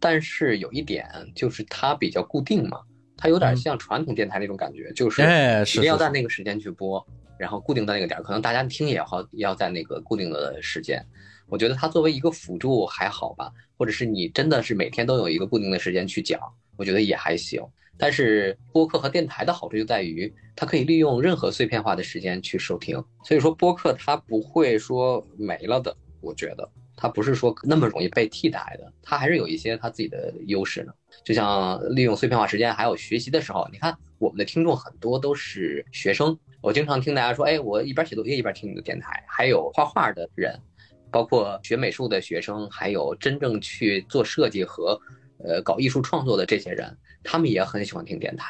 [0.00, 2.80] 但是有一点就是它比较固定嘛，
[3.14, 7.06] 它有点像传统电台那种感觉，就是一定要在那个时间去播。
[7.38, 11.00] 然后固定在那个点儿，可能大家听也好，要在那个固定的时间。
[11.48, 16.40] 我觉得它作为一个辅助还好吧，或者是你真的是每天都有一个固定的时间去讲，
[16.76, 17.62] 我觉得也还行。
[18.00, 25.96] 但是播客和电台的好处就在于，它可以利用任何碎片化的时间去收听，所以说播客它不会说没了的。
[26.20, 30.92] 我觉得它不是说那么容易被替代的，它还是有一些它自己的优势呢。
[31.24, 36.38] 就像利用碎片化时间，还有学习的时候，你看我们的听众很多都是学生。
[36.60, 39.24] 我经常听大家说，哎，我一边写作业一边听你的电台。
[39.28, 40.60] 还有画画的人，
[41.10, 45.00] 包括学美术的学生，还有真正去做设计和，
[45.44, 48.46] 呃，搞艺术创作的这些人，他们也很喜欢听电台，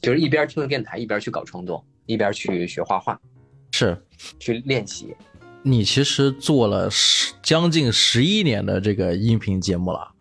[0.00, 3.18] 就是一边听着电台，一边去搞创作，一边去学画画，
[3.72, 3.96] 是
[4.38, 5.14] 去练习。
[5.62, 10.12] 你其实做了十将近十一年的这个音频节目了。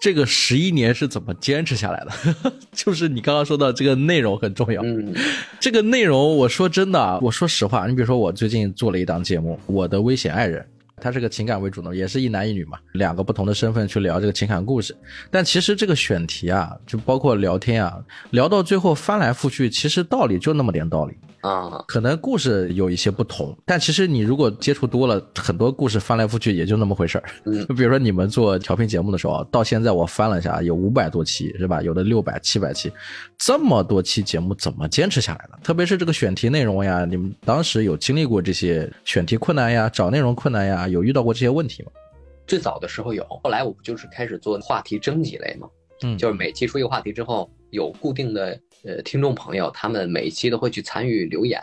[0.00, 2.54] 这个十一年是怎么坚持下来的？
[2.72, 4.80] 就是你刚刚说到这个内容很重要。
[4.82, 5.14] 嗯，
[5.58, 10.62] 这个内容，我说真的，我说实话，你比如说我最近做了一档节目，《我的危险爱人》，
[11.00, 14.94] 他是个情感为主的，也是一男一女嘛，两个不同的身份去聊这个情感故事。
[15.30, 17.98] 但其实这个选题啊，就包括聊天啊，
[18.30, 21.16] 聊到最后翻来覆去，其实道理就那么点道理。
[21.40, 27.24] 啊，可能故事有一些不同，但其实你如果接触多了，很多故事翻来覆去也就那么回事儿。
[27.46, 31.80] 嗯，就 比如说你们做调频节目的时候，到现在我翻了一下，有五百多期是吧？
[31.82, 32.92] 有的六百、七百期，
[33.38, 35.58] 这么多期节目怎么坚持下来的？
[35.62, 41.90] 特别是这个选题内容呀，你们当时有经历过这些选题困难呀、找内容困难呀，有遇到过这些问题吗？
[42.46, 45.68] 最早的时候有，后来我不就是开始做话题征集类吗？
[46.02, 51.60] 嗯，就是每期出一个话题之后，有固定的呃听众朋友，他们每一期都会去参与留言，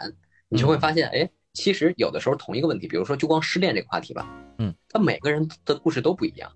[0.50, 4.28] 你就会发现，哎，其实有的时候同一个问题，比如说就光失恋这个话题吧，
[4.60, 6.52] 嗯，他每个人的故事都不一样，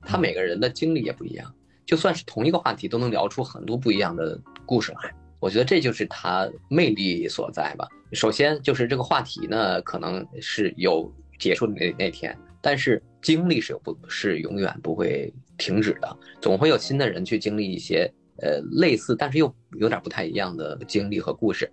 [0.00, 5.14] 他每个人的经历也不一样，就算是同一个话题，都能聊出很多不一样的故事来。
[5.40, 7.86] 我觉得这就是他魅力所在吧。
[8.12, 15.32] 首先就是这个话题呢，可能是有结束的那那天，但是经历是有不是永远不会。
[15.58, 21.70] 停止的，总会有新的人去经历一些呃类似，但是又有点不太一样的经历和故事。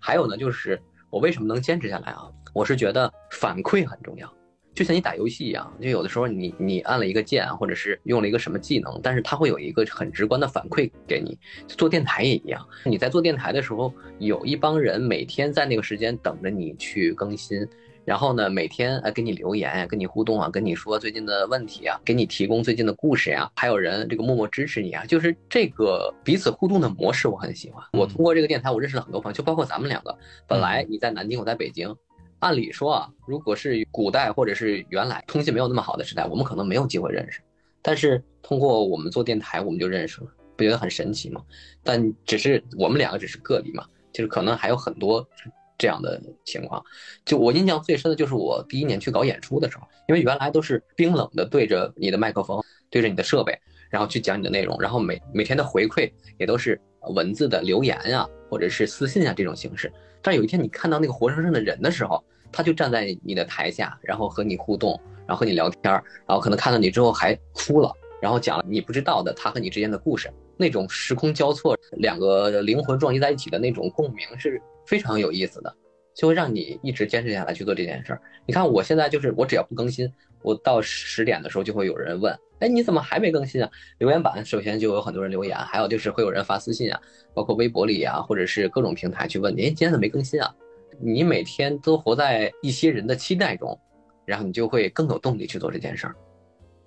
[0.00, 2.22] 还有呢，就是我为什么能坚持下来啊？
[2.54, 4.32] 我是觉得反馈很重要，
[4.74, 11.38] 就像你打游戏一样，就有的时候你你按了一个键，或者是用了一个什么技能，但是它会有一个很直观的反馈给你。
[11.68, 17.66] 做电台也一样，你在做电台的时候，有一帮人每天在那个时间等着你去更新。
[18.06, 27.84] 然后呢，每天呃给你留言呀，跟你互动啊，跟你说最近的问题啊，给你提供最近的故事呀，还有人这个默默支持你啊，就是这个彼此互动的模式，我很喜欢。
[27.92, 30.16] 我通过这个电台，我认识了很多朋友，就包括咱们两个。
[30.46, 31.92] 本来你在南京，我在北京，
[32.38, 37.40] 按理说啊，如果是古代或者是原来通信没有那么好的时代，我们可能没有机会认识。
[37.82, 41.42] 但是通过我们做电台，我们就认识了，不觉得很神奇吗？
[41.82, 45.28] 但只是我们两个只是个例嘛，就是可能还有很多。
[45.78, 46.82] 这样的情况，
[47.24, 53.58] 就我印象最深的就是我第一年去搞演出的时候，因为原来都是冰冷的对着你的麦克风，对着你的设备，
[53.90, 56.80] 然后去讲你的内容，然后每每天的回馈也都是
[57.14, 59.92] 文字的留言呀，或者是私信啊这种形式。
[60.22, 74.60] 但有一天你看到那个活生生的人的时候，他就站在你的台下，然后和你互动，然后和你聊天，然后可能看到你之后还哭了，然后讲了你不知道的他和你之间的故事，那种时空交错，两个灵魂撞击在一起的那种共鸣是。
[74.86, 75.74] 非常有意思的，
[76.14, 78.22] 就会让你一直坚持下来去做这件事儿。
[78.46, 80.10] 你看我现在就是，我只要不更新，
[80.42, 83.70] 我到十点的时候就会有人问，哎，你怎么还没更新啊？
[83.98, 87.00] 留言板首先就有很多人留言，还有就是会有人发私信啊，
[87.34, 90.54] 包括微博里啊，或者是各种平台去问你，哎，今天怎么没更新啊？
[90.98, 93.78] 你每天都活在一些人的期待中，
[94.24, 96.16] 然后你就会更有动力去做这件事儿。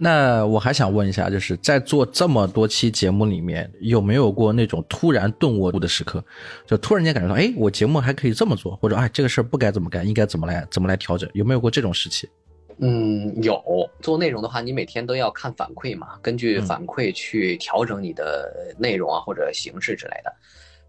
[0.01, 6.23] 那我还想问一下，就是在做这么多期节目里面，有没有过那种突然顿悟的时刻？
[6.65, 11.29] 就突然间感觉到，哎，我节目还可以这么做，或者哎，这个事儿不该怎么干，应该怎么来怎么来调整？
[11.33, 12.29] 有没有过这种时期？
[12.77, 13.61] 嗯，有。
[13.99, 20.33] 做内容的话，你每天都要看反馈嘛，根据反馈去调整你的内容啊或者形式之类的。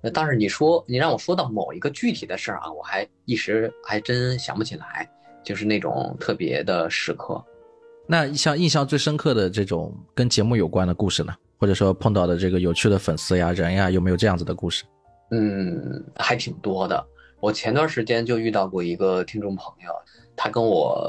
[0.00, 5.10] 那但是你说你让我说到某一个具体的事儿啊，我还一时还真想不起来，
[5.42, 7.44] 就是那种特别的时刻。
[8.10, 14.82] 那像印象最深刻的这种跟节目有关的故事呢，或者说碰到的这个有趣的粉丝呀、人呀，有没有这样子的故事？
[15.30, 17.06] 嗯，还挺多的。
[17.38, 19.92] 我前段时间就遇到过一个听众朋友，
[20.34, 21.00] 他跟我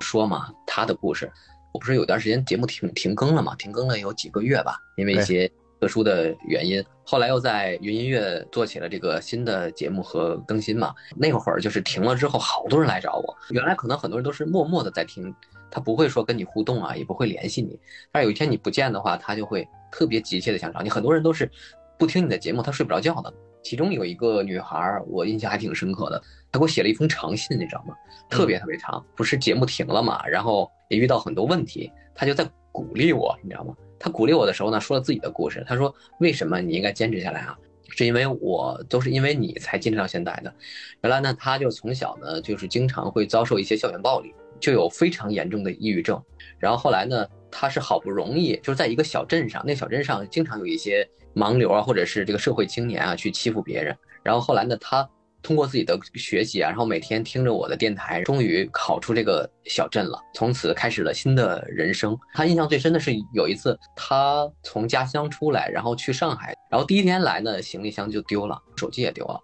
[0.00, 1.32] 说嘛，他的故事。
[1.72, 6.84] 我不是有段时间节目停停更了嘛，停更了有几个月吧，因为一些特殊的原因。
[7.04, 10.94] 后来又在云音乐做起了这个新的节目和更新嘛。
[11.16, 13.34] 那会儿就是停了之后，好多人来找我。
[13.48, 15.34] 原来可能很多人都是默默的在听。
[15.70, 17.78] 他不会说跟你互动啊，也不会联系你。
[18.10, 20.90] 但是有一天你不见的话，他就会特别急切的想找你。
[20.90, 21.50] 很多人都是
[21.98, 23.32] 不听你的节目，他睡不着觉的。
[23.62, 26.18] 其中有一个女孩，我印象还挺深刻的，
[26.50, 27.94] 她给我写了一封长信，你知道吗？
[28.30, 29.04] 特别特别长。
[29.14, 33.76] 不是节目停了嘛，然后也遇到很多问题，她就在鼓励我，你知道吗？
[33.98, 35.62] 她鼓励我的时候呢，说了自己的故事。
[35.68, 37.54] 她说：“为什么你应该坚持下来啊？
[37.90, 40.54] 是因为我都是因为你才坚持到现在的。
[41.02, 46.22] 原来呢，她就从小呢，就是经常会遭受一些校园暴力。”就有非常严重的抑郁症，
[46.58, 53.96] 然后后来呢，他是好不容易就是在一个小镇上，那小镇上经常有一些盲流啊，或者是这个社会青年啊去欺负别人。
[54.22, 55.08] 然后后来呢，他
[55.42, 62.16] 通过自己的学习啊，然后每天听着我的电台，终于考出这个小镇了，从此开始了新的人生。
[62.34, 69.40] 他印象最深的是有一次，他从家乡出来，然后去上海，然后第一天来呢，行李箱就丢了，手机也丢了，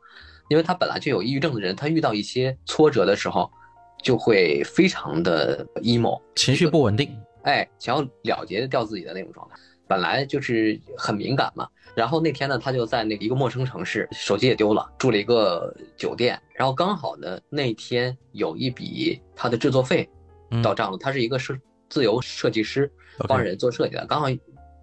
[0.50, 3.50] 因为他本来就有抑郁症的人，他遇到一些挫折的时候。
[4.06, 7.10] 就会非常的 emo，情绪不稳定，
[7.42, 9.56] 哎，想要了结掉自己的那种状态，
[9.88, 11.68] 本来就是很敏感嘛。
[11.96, 16.40] 然后那天呢，他就在那个一个陌生城市，手机也丢了，住了一个酒店。
[16.54, 20.08] 然后刚好呢，那天有一笔他的制作费
[20.62, 20.98] 到账了。
[20.98, 22.88] 他是一个设自由设计师，
[23.26, 24.28] 帮人做设计的，刚好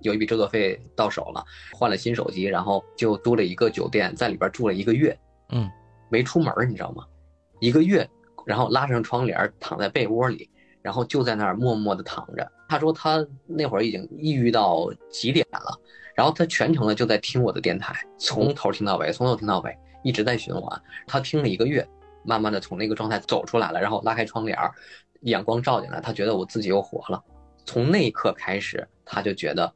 [0.02, 5.18] 有一笔制作费到手了，换了新手机，然后就租了一个酒店，在里边住了一个月，
[5.54, 5.72] 嗯，
[6.10, 7.06] 没出门，你知道吗？
[7.62, 8.06] 一个月。
[8.46, 10.50] 然后拉上窗帘，躺在被窝里，
[10.82, 12.52] 然后就在那儿默默地躺着。
[12.68, 15.80] 他说他那会儿已经抑郁到极点了，
[16.16, 20.82] 然后他全程呢就在听我的电台，从头听到尾，从头听到尾，一直在循环。
[21.06, 21.88] 他听了一个月，
[22.26, 24.58] 慢慢的从那个状态走出来了，然后拉开窗帘，
[25.22, 27.24] 阳光照进来，他觉得我自己又活了。
[27.66, 29.72] 从那一刻开始，他就觉得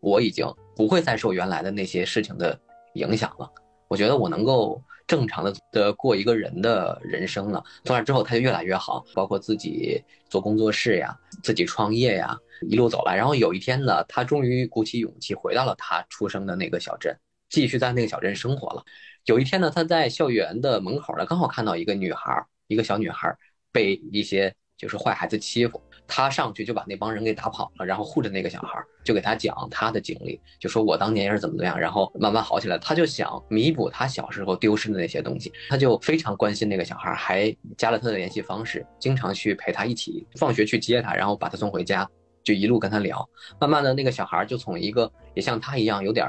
[0.00, 2.58] 我已经不会再受原来的那些事情的
[2.94, 3.50] 影响了。
[3.88, 4.82] 我觉得我能够。
[5.12, 12.34] 正常的的过一个人的人生了，从那之后他就越来越好，包括自己做工作室呀，自己创业呀，
[12.66, 13.14] 一路走来。
[13.14, 17.14] 然后有一天呢，他终于鼓起勇气回到了他出生的那个小镇，
[17.50, 18.82] 继续在那个小镇生活了。
[19.26, 23.36] 有一天呢，他在校园的门口呢，刚好看到一个女孩，一个小女孩
[23.70, 25.78] 被一些就是坏孩子欺负。
[26.06, 32.76] 他上去就把那帮人给打跑了，然后护着那个小孩，就给他讲他的经历，就说我当年也是怎么怎么样，然后慢慢好起来。
[32.78, 42.06] 他就想弥补他小时候丢失的那些东西，他就非常关心那个小孩，还加了他的联系方式，经常去陪他一起放学去接他，然后把他送回家，
[42.42, 43.26] 就一路跟他聊。
[43.58, 46.26] 慢慢的，那个小孩就从一个也像他一样有点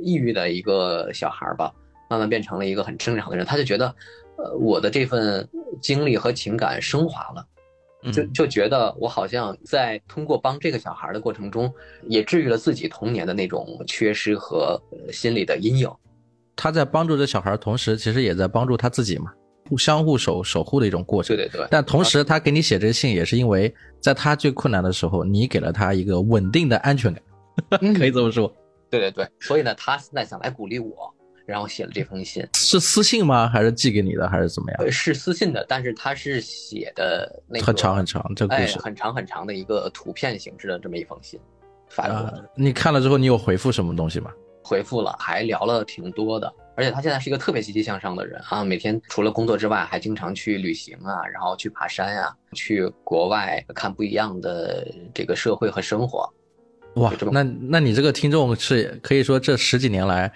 [0.00, 1.72] 抑郁的一个小孩吧，
[2.08, 3.44] 慢慢变成了一个很正常的人。
[3.44, 3.94] 他就觉得，
[4.38, 5.46] 呃，我的这份
[5.82, 7.46] 经历和情感升华了。
[8.12, 11.72] 就就觉得我好像在通过帮这个小孩的过程中，
[12.08, 14.80] 也治愈了自己童年的那种缺失和
[15.12, 15.90] 心理的阴影。
[16.54, 19.32] 他在帮助这小孩，同时其实也在帮助他自己嘛，
[19.68, 21.36] 互相互守守护的一种过程。
[21.36, 21.66] 对对对。
[21.70, 27.22] 但同时，他给你写这信，也是因为在他最困难的时候，你给了他一个稳定的安全感，
[27.94, 28.50] 可以这么说。
[28.88, 29.28] 对对对。
[29.40, 31.12] 所以呢，他现在想来鼓励我。
[31.46, 33.48] 然后写了这封信，是私信吗？
[33.48, 34.28] 还是寄给你的？
[34.28, 34.90] 还是怎么样？
[34.90, 41.38] 是私信的，但是他是写的那很长很长，这故事很长很长的一个图片形式的这么一封信，
[41.88, 42.34] 发过来。
[42.56, 44.32] 你看了之后，你有回复什么东西吗？
[44.60, 46.52] 回复了，还聊了挺多的。
[46.74, 56.28] 而且他现在是一个特别积极向上的人啊，每天除了工作之外，还经常去旅行啊，然后去爬山呀，去国外看不一样的这个社会和生活。
[56.96, 60.32] 哇，那那你这个听众是可以说这十几年来。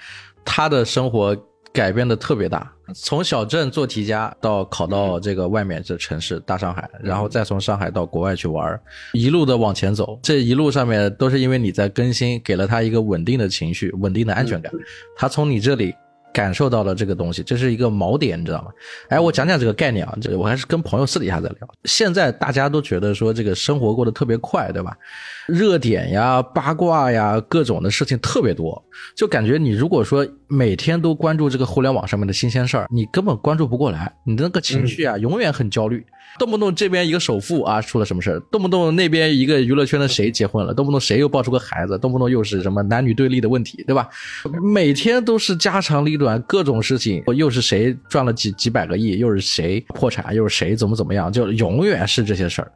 [0.53, 1.37] 他的生活
[1.73, 8.79] 改变的特别大，从小镇做题家到考到这个外面这城市大上海，然后再从上海到国外去玩，
[9.13, 14.73] 一路的往前走，这一路上面都是因为你在更新，给了他一个稳定的情绪、稳定的安全感，
[15.17, 15.95] 他从你这里。
[16.33, 18.71] 感受到了这个东西，这是一个锚点，你知道吗？
[19.09, 21.69] 哎，我讲讲这个概念啊，这我还是跟朋友私底下在聊。
[21.87, 24.97] 现在大家都觉得说这个生活过得特别快，对吧？
[25.49, 28.81] 热点呀、八卦呀，各种的事情特别多，
[29.17, 36.05] 就感觉你如果说每天都关注这个互联网上面的新鲜事儿，你根本关注不过来，你那个情绪啊，永远很焦虑。
[36.39, 44.09] 动不动这边一个首富啊出了什么事儿动不动那边一个娱乐圈的谁结婚了，动不动谁又抱出个孩子，动不动又是什么男女对立的问题，对吧？
[44.73, 52.73] 每天都是家长里短，各种事情，又是谁赚了几几百个亿，又是谁破产，又是谁怎么怎么样，就永远是这些事儿。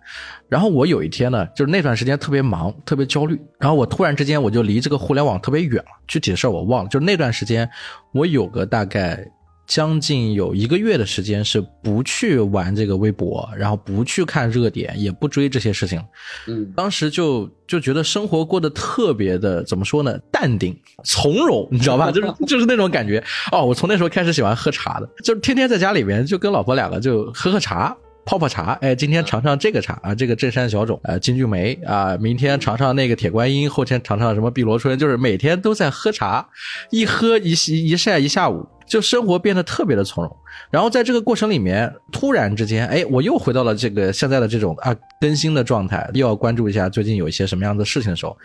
[0.48, 6.88] 然后我有一天呢，就是那段时间特别忙，特别焦虑，然后我突然之间我就离这个互联网特别远了，具体的事儿我忘了。
[6.90, 7.68] 就是那段时间，
[8.12, 9.26] 我有个大概。
[9.66, 15.98] 将近有一个月的时间是不去玩这个微博，然后不去看热点，也不追这些事情。
[16.46, 20.18] 嗯，当时就就觉得生活过得特别的，怎么说呢？
[20.30, 22.10] 淡定从容，你知道吧？
[22.12, 23.24] 就是就是那种感觉。
[23.52, 27.96] 哦，我从那时候开始喜欢喝茶的，就是天天在家里面就跟老婆两个就喝喝茶。
[28.24, 36.48] 泡泡茶，哎，今天尝尝这个茶啊，这个镇山小种，呃，金骏眉啊，明天尝尝那个铁观音，后天尝尝什么碧螺春，就是每天都在喝茶，
[36.90, 40.36] 一喝一一一晒一下午，就生活变得特别的从容。
[40.70, 48.36] 然后在这个过程里面，突然之间，哎，我又回到了这个现在的这种啊更新的状态，又要关注一下最近有一些什么样的事情的时候。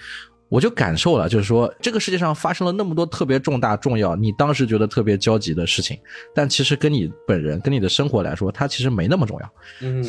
[0.49, 5.97] 我就感受了，就是说这个世界上发生了那么多特别重大、重要，你当时觉得特别焦急的事情，
[6.33, 9.53] 但其实跟你本人、跟你的生活来说，它其实没那么重要。
[9.81, 10.03] 嗯，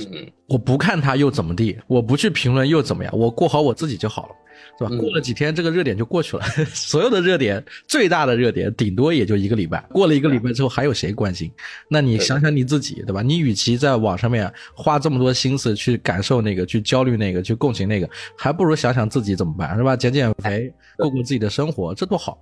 [0.51, 1.79] 我不看它又怎么地？
[1.87, 3.17] 我不去评论又怎么样？
[3.17, 4.35] 我过好我自己就好了。
[4.77, 4.91] 是吧？
[4.97, 6.43] 过了几天，这个热点就过去了。
[6.75, 9.81] 所有的热点，最大的热点，顶多也就一个礼拜。
[9.91, 11.51] 过了一个礼拜之后，还有谁关心？
[11.89, 13.23] 那你想想你自己，对吧？
[13.23, 19.97] 你与其在网上面花这么多心思去感受那个、去焦虑那个、去共情那个，还不如想想自己怎么办，是吧？
[19.97, 22.39] 减减肥，过过自己的生活，这多好。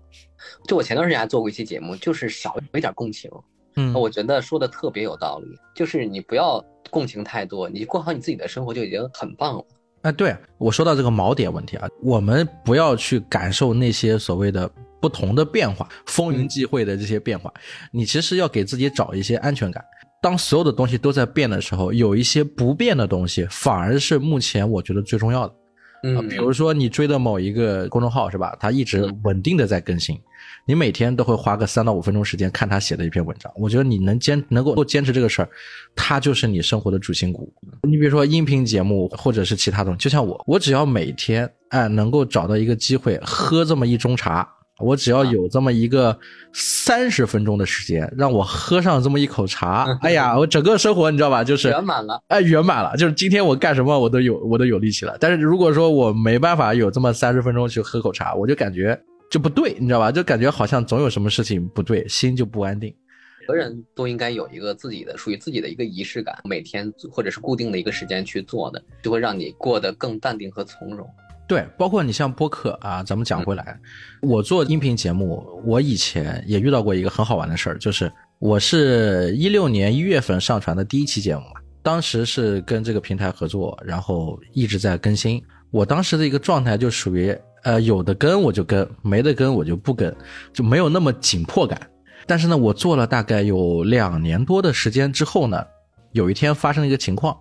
[0.67, 3.31] 就我前段时间还做过一期节目，就是少一点共情。
[3.77, 9.65] 嗯，我觉得说的特别有道理，就是你不要共情太多，你过好你自己的生活就已经很棒了。
[10.03, 17.53] 哎，对我说到这个锚点问题啊，我们不要去感受那些所谓的不同的变化、风云际会的这些变化，
[17.93, 19.85] 你其实要给自己找一些安全感。
[20.21, 25.55] 当所有的东西都在变的时候，有一些不变的东西，反而是目前我觉得最重要的。
[26.03, 28.57] 嗯，比如说你追的某一个公众号是吧？
[28.61, 30.19] 它一直稳定的在更新。
[30.65, 35.49] 你每天都会花个三到五分钟时间看他写的一篇文章，我觉得你能坚能够够坚持这个事儿，
[35.97, 37.51] 它就是你生活的主心骨。
[37.85, 44.47] 你比如说音频节目或者是其他东西，就像我，我只要每天哎能够找到一个机会喝这么一盅茶，
[44.81, 46.19] 我只要有这么一个
[46.53, 55.17] 三十分钟的时间让我喝上这么一口茶， 哎呀，我整个生活你知道吧，就是圆满了，哎，圆满了，就是今天我干什么我都有我都有力气了。
[55.21, 58.99] 但是如果说我没办法有这么三十分钟去喝口茶，我就感觉。
[59.31, 60.11] 就不对，你知道吧？
[60.11, 62.95] 就感觉好像总有什么事情不对，心就不安定。
[63.43, 71.07] 每个人都应该有一个自己的属于自己的一个仪式感，每天或者是固定的一个时间去做的，就会让你过得更淡定和从容。
[71.49, 73.77] 对，包括你像播客啊，咱们讲回来，
[74.23, 85.43] 我做音频节目，我以前也遇到过一个很好玩的事儿，就是我是一六年一月份上传的第一期节目嘛，当时是跟这个平台合作，然后一直在更新。
[85.71, 87.37] 我当时的一个状态就属于。
[87.65, 90.15] 呃，有的跟我就跟，没的跟我就不跟，
[90.53, 91.79] 就没有那么紧迫感。
[92.25, 95.67] 但是呢，我做了大概有两年多的时间之后呢，
[96.13, 97.37] 有一天发生了一个情况，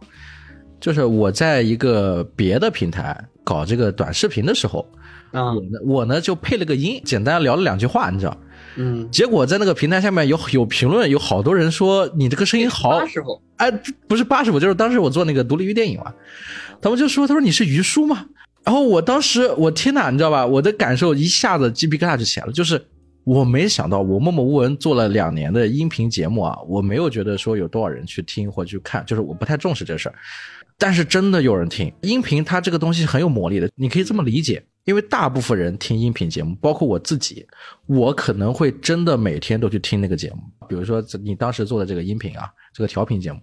[0.80, 3.16] 就是我在一个别的平台
[3.48, 4.86] 搞这个短视频的时候，
[5.32, 8.38] 啊，我呢我呢就配了个音，简单聊了两句话，你知道？
[8.76, 9.10] 嗯。
[9.10, 13.02] 结果在那个平台下面有有评论，有好多人说你这个声音好。
[13.56, 13.72] 哎，
[14.06, 16.14] 不是八十五，就是当时我做那个独立于电影嘛，
[16.82, 18.26] 他们就说，他说你是于叔吗？
[18.66, 20.45] 然后我当时，我天哪，你知道吧？
[20.45, 22.52] 我的感受一下子鸡皮疙瘩就起来了。
[22.52, 22.86] 就是
[23.24, 30.16] 我没想到，我默默无闻做了两年的音频节目啊，我没有觉得说有多少人去听或去看，就是我不太重视这事儿。
[30.78, 34.63] 但是真的有人听音频，它这个东西很有魔力的，你可以这么理解。
[34.86, 37.45] 因为大部分人听音频节目，包括我自己，
[37.88, 40.38] 我可能会真的每天都去听那个节目。
[40.69, 43.41] 比如说你当时做的这个音频啊，这个调频节目，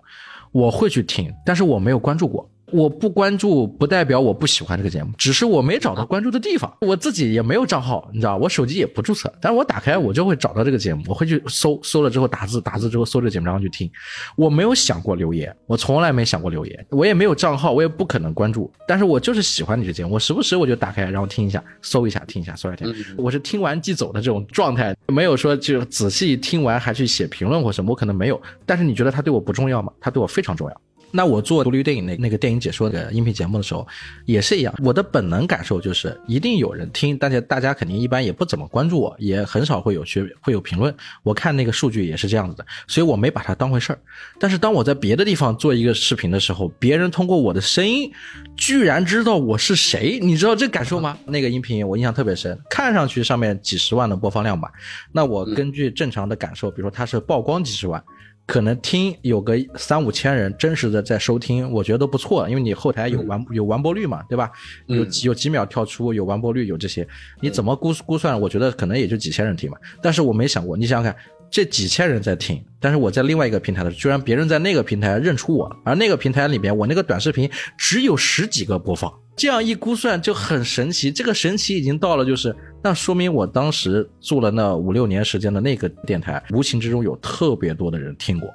[0.52, 2.50] 我会去听，但是我没有关注过。
[2.72, 6.72] 我不关注不代表我不喜欢这个节目，只是我没找到关注的地方。
[6.80, 13.90] 我自己也没有账号，你知道，我手机也不注册，但是我打开我就会找到这个节目，我会去搜，搜了之后打字，打字之后搜这个节目然后去听。
[14.36, 18.72] 我没有想过留言，我从来没想过留言，我也没有账号，我也不可能关注。
[18.88, 22.94] 但是我就是喜欢你这节目，我时不时我就打开然后听一下，搜一下，听一下，搜一下，听。
[23.16, 28.40] 我是听完即走的这种状态，没有说就仔细听完还去写评论或什么，我可能没有。
[28.64, 29.92] 但是你觉得他对我不重要吗？
[30.00, 30.80] 他对我非常重要。
[31.16, 33.86] 那我做独立电影那那个电影解说的音频节目的时候，
[34.24, 34.74] 也是一样。
[34.82, 40.92] 我的本能感受就是一定有人听，但是大家肯定一般也不怎么关注我，也很少会有去会有评论。
[41.22, 43.98] 我看那个数据也是这样子的，所以我没把它当回事儿。
[44.40, 48.10] 但是当我在别的地方做一个视频的时候，别人通过我的声音，
[48.56, 51.16] 居然知道我是谁，你知道这感受吗？
[51.26, 54.68] 那个音频我印象特别深，看上去上面几十万的播放量吧，
[55.12, 58.02] 那我根据正常的感受，比如说它是曝光几十万。
[58.46, 64.50] 可能听有个三五千人真实的在收听，我觉得都不错，因为你后台有完有完播率嘛，对吧？
[64.86, 67.06] 有几有几秒跳出，有完播率，有这些，
[67.40, 68.38] 你怎么估估算？
[68.38, 69.78] 我觉得可能也就几千人听嘛。
[70.02, 79.10] 但是我没想过，你想想看，这几千人在听，但是我在另外一个平台的，居然别人在那个平台认出我了，而那个平台里面我那个短视频只有十几个播放。
[79.36, 88.48] 这样一估算就很神奇，这个神奇已经到了，就是那说明我当时做了那五六年时间的那个电台，无形之中有特别多的人听过。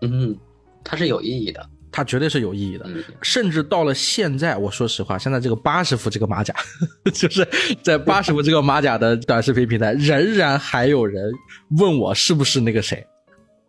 [0.00, 0.34] 嗯，
[0.82, 2.86] 它是有意义的，它绝对是有意义的。
[3.20, 6.54] 甚至到了现在，我说实话，现在这个八十伏这个马甲，
[7.12, 7.46] 就是
[7.82, 11.30] 在八十伏这个马甲的短视频平台， 仍然还有人
[11.78, 13.06] 问我是不是那个谁。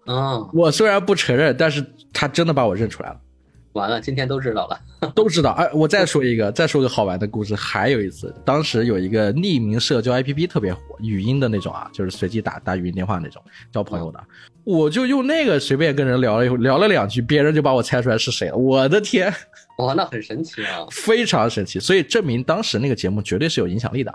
[0.05, 3.19] 嗯，我虽然不承认，但是他真的把我认出来了。
[3.73, 4.79] 完了，今天都知道了，
[5.13, 5.51] 都知道。
[5.51, 7.55] 哎，我再说一个，再说个好玩的故事。
[7.55, 14.23] 还有一次，当时有一个匿名社交 APP 特别火，语音的那种啊，就是随机打打语音电话那种，交朋友的。
[14.63, 18.55] 我就用那个随便跟人聊了聊了两句，别人就把我猜出来是谁了。
[18.55, 19.33] 我的天，
[19.79, 21.79] 哇，那很神奇啊，非常神奇。
[21.79, 24.13] 所以证明当时那个节目绝对是有影响力的，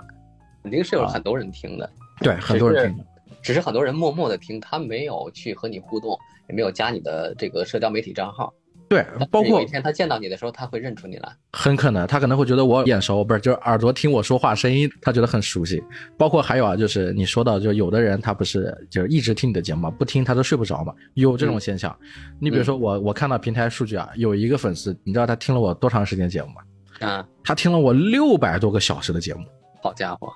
[0.63, 1.89] 肯定是有很多人听的。
[2.21, 3.05] 对，很多人听的，
[3.43, 8.53] 只是很多人默默的听，他没有去和你互动，也没有加你的这个社交媒体账号。
[8.89, 15.81] 对，包括有一天他见到你的时候，他会认出你来，很可能他可能会觉得我眼熟，不是，就是耳朵听我说话声音，他觉得很熟悉。
[16.17, 21.95] 包括还有啊，就是你说到，就有的人他不是就是一直听你的节目嘛，不听他都睡不着嘛，有这种现象。
[22.39, 27.07] 你比如说我，我看到平台数据啊，有一个粉丝，你知道他听了我多长时间节目吗？
[27.07, 29.45] 啊，他听了我六百多个小时的节目，
[29.83, 30.27] 好家伙！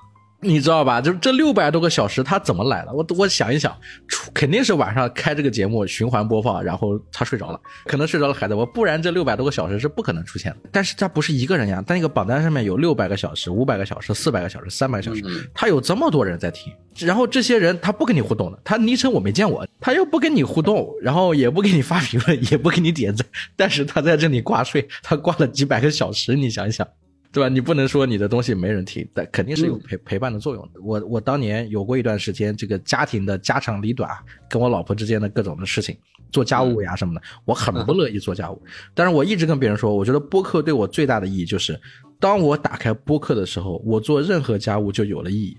[0.44, 1.02] 你知道吧？
[1.02, 2.94] 就这六百多个小时，他怎么来的？
[2.94, 3.76] 我我想一想，
[4.34, 10.70] 肯定是晚上开这个节目循环播放，然后他睡着了，可能睡着了还在播，不然这六百多个小时是不可能出现的。
[10.72, 16.72] 但是他不是一个人呀，在那个榜单上面有六百个小时、五百个小时、四百个小时、三百个小时，他有这么多人在听。
[17.00, 23.26] 然后这些人他不跟你互动的，他昵称我没见过，他又不跟你互动，然后也不给你发评论，也不给你点赞，
[23.56, 26.88] 但是他在这里挂睡，他挂了几百个小时，你想想。
[27.34, 27.50] 对吧？
[27.50, 30.80] 你不能说你的东西没人听，但肯定是有陪陪伴的作用的。
[30.82, 34.10] 我我当年有过一段时间，这个家庭的家长里短，
[34.48, 35.98] 跟我老婆之间的各种的事情，
[36.32, 38.62] 做家务呀什么的，我很不乐意做家务。
[38.94, 41.78] 但是我一直跟别人说，我觉得播客对我最大的意义就是，
[42.20, 45.58] 当我打开播客的时候，我做任何家务就有了意义。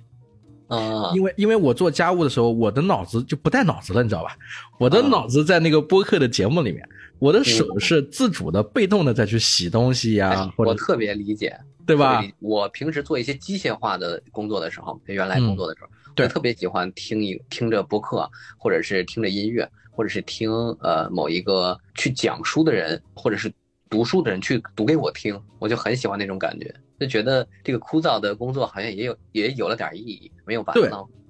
[0.69, 4.37] 啊，因为因为我做家务的时候，我的脑子就不带脑子了，你知道吧？
[4.79, 6.89] 我的脑子在那个播客的节目里面。
[7.21, 11.57] 我的手是自主的、被动的再去洗东西呀，我特别理解，
[11.87, 12.23] 对吧？
[12.41, 15.89] 我平时做一些机械化的工作的时候，原来工作的时候，
[16.19, 20.51] 我特别喜欢听一听着播客，或者是听着音乐，或者是听
[20.81, 23.51] 呃某一个去讲书的人，或者是
[23.89, 26.75] 读书的人去读给我听，我就很喜欢那种感觉，
[27.05, 30.81] 就觉得这个枯燥的工作好像也有也有了点意义，没有把它。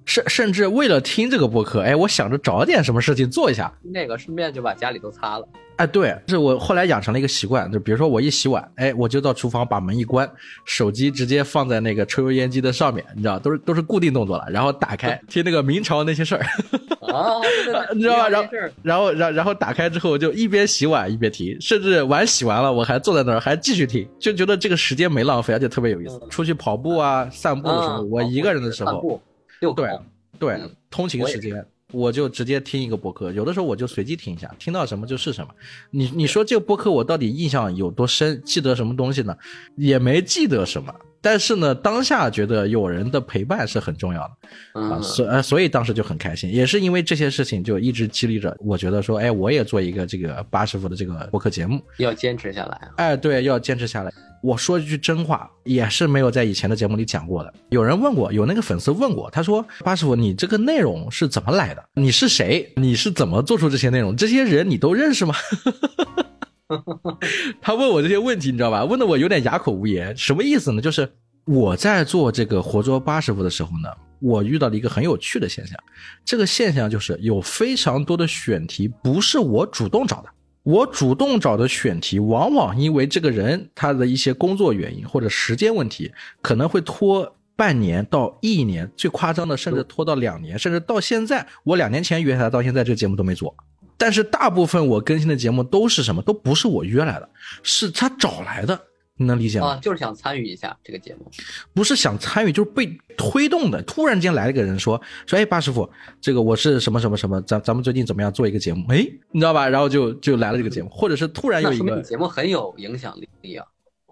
[0.05, 5.47] 甚甚至为了听这个播客，哎，我想着找点什么事情做一下，那个顺便就把家里都擦了。
[5.77, 10.29] 哎，对，是我后来养成了一个习惯，就比如说我一洗碗，哎，我就到厨房把门一关，
[10.63, 16.45] 手机直接放在那个抽油烟机的上面，你知道，都是都是固定动作了，然后打开听那个明朝那些事儿，
[17.11, 17.41] 啊，
[17.93, 18.29] 你知道吧？
[18.29, 18.49] 然后
[18.83, 26.17] 然后然然后打开之后就一边洗碗一边听，甚至碗洗完了我还坐在那儿还继续听，就觉得这个时间没浪费，而且特别有意思。
[26.29, 29.19] 出去跑步啊、散步的时候，我一个人的时候，
[29.59, 29.89] 对。
[30.37, 35.49] 对，通勤时间我就直接听一个播客，有的时候我就随机听一下，听到什么就是什么。
[35.91, 39.33] 你你说这个播客我到底印象有多深，记得什么东西呢？
[39.77, 40.93] 也没记得什么，
[41.25, 52.79] 但是呢，当下觉得有人的陪伴是很重要的啊，所呃所以当时就很开心，也是因为这些事情就一直激励着我，觉得说，哎，我也做一个这个八师傅的这个播客节目，要坚持下来。
[52.97, 54.13] 哎，对，要坚持下来。
[54.43, 57.51] 我说一句真话，也是没有在以前的节目里讲过的。
[57.69, 61.83] 有人问过，有那个粉丝问过，他说：“八师傅，你这个内容是怎么来的？
[61.95, 62.71] 你是谁？
[62.75, 64.15] 你是怎么做出这些内容？
[64.15, 65.33] 这些人你都认识吗？”
[67.61, 68.83] 他问我这些问题，你知道吧？
[68.85, 70.15] 问的我有点哑口无言。
[70.17, 70.81] 什么意思呢？
[70.81, 71.09] 就是
[71.45, 73.89] 我在做这个活捉八师傅的时候呢，
[74.19, 75.77] 我遇到了一个很有趣的现象。
[76.23, 80.29] 这个现象就是有非常多的选题不是我主动找的。
[80.63, 86.11] 我主动找的选题，往往因为这个人他的一些工作原因或者时间问题，
[86.41, 93.55] 可能会拖半年到一年，最夸张的甚至拖到两年，甚至到现在，我两年前约他，到现在这个节目都没做。
[93.97, 96.21] 但是大部分我更新的节目都是什么？
[96.21, 97.29] 都不是我约来的，
[97.63, 98.79] 是他找来的。
[99.17, 99.67] 你能理解吗？
[99.67, 101.31] 啊，就是想参与一下这个节目，
[101.73, 102.85] 不是想参与，就是被
[103.15, 103.81] 推动的。
[103.83, 105.89] 突然间来了个人说说，哎，巴师傅，
[106.19, 108.83] 这个我是什么什么什么，咱咱们最近怎么样做一个节目？
[108.89, 109.69] 哎，你知道吧？
[109.69, 113.65] 然后就就来了这个节目，或者是突然有一个节目很有影响力啊。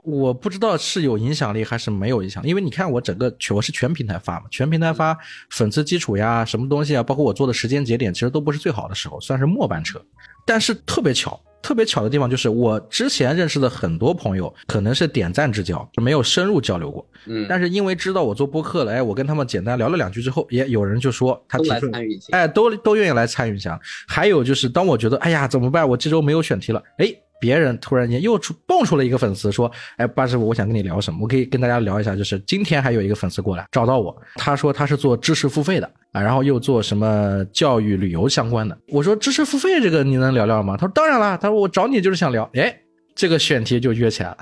[0.03, 5.17] 我不知道是有影响力还是没有影响，因为你看我整个全我是全平台发嘛，全平台发
[5.49, 10.01] 粉丝基础呀，什么东西啊，包括我做的时间节点，其实都不是最好的时候，算是末班车。
[10.45, 17.07] 但是特别巧，特别巧的地方就是我之前认识的很多朋友，可能是点赞之交，没有深入交流过。
[17.25, 21.89] 嗯，但是因为知道我做播客了，哎，我跟他们简单聊了两句之后，也有人就说他提出，
[22.31, 23.79] 哎，都都愿意来参与一下。
[24.05, 25.87] 还有就是当我觉得，哎呀，怎么办？
[25.87, 27.15] 我这周没有选题了，哎。
[27.43, 31.19] 别人突然间又出蹦出了一个粉丝说：“哎，八师傅，我想跟你聊什么？
[31.21, 32.15] 我可以跟大家聊一下。
[32.15, 38.77] 就是今天还有一个粉丝过来找到我，他说他是做知识付费的啊，然后又做什么教育旅游相关的。
[38.87, 40.77] 我说知识付费这个你能聊聊吗？
[40.77, 41.37] 他说当然了。
[41.37, 42.49] 他说我找你就是想聊。
[42.53, 42.73] 哎，
[43.13, 44.37] 这个选题就约起来了。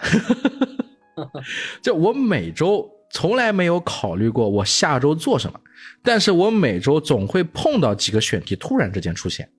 [1.81, 5.59] 就我每周从来没有考虑过我下周做什么，
[6.03, 9.49] 但是我每周总会碰到几个选题突然之间出现。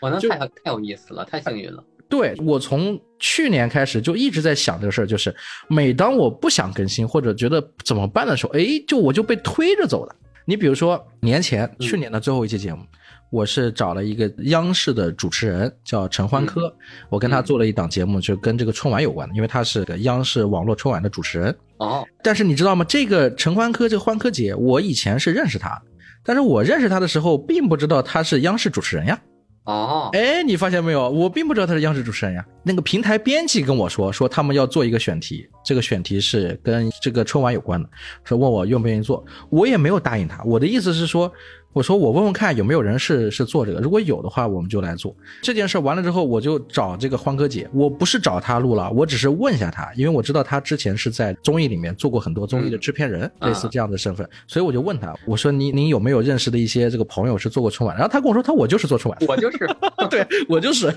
[0.00, 5.34] 哇，那太太有意思了，太幸运了。”对我从去年开始就一直在想这个事儿，就是
[5.68, 10.14] 每当我不想更新或者觉得怎么办的时候，哎，就我就被推着走了。
[10.44, 12.84] 你比如说年前去年的最后一期节目，
[13.32, 16.72] 我是找了一个央视的主持人叫陈欢科，
[17.08, 21.52] 我跟他做了一档节目，就跟这个春晚有关的，因为他是个央视网络春晚的主持人。
[21.78, 22.84] 哦，但是你知道吗？
[22.88, 25.82] 这个陈欢科这个欢科姐，我以前是认识他，
[26.24, 29.20] 但是我认识他的时候，并不知道他是央视主持人呀。
[29.66, 31.10] 哦，哎，你发现没有？
[31.10, 32.44] 我并不知道他是央视主持人呀。
[32.62, 37.88] 那个平台编辑跟我说，说他们要做一个选题，这个选题是跟这个春晚有关的，
[38.24, 40.42] 说问我愿不愿意做，我也没有答应他。
[40.44, 41.30] 我的意思是说。
[41.76, 45.76] 我说我问问看有没有人是是做这个，如果有的话，我们就来做这件事。
[45.76, 57.94] 完了之后，我就找这个欢哥姐，我不是找他录了，我只是问一下他，因为我知道他之前是在综艺里面做过很多综艺的制片人，类似这样的身份，所以我就问他，我说您您有没有认识的一些这个朋友是做过春晚？
[57.94, 59.68] 然后他跟我说，他我就是做春晚，我就是，
[60.08, 60.90] 对我就是，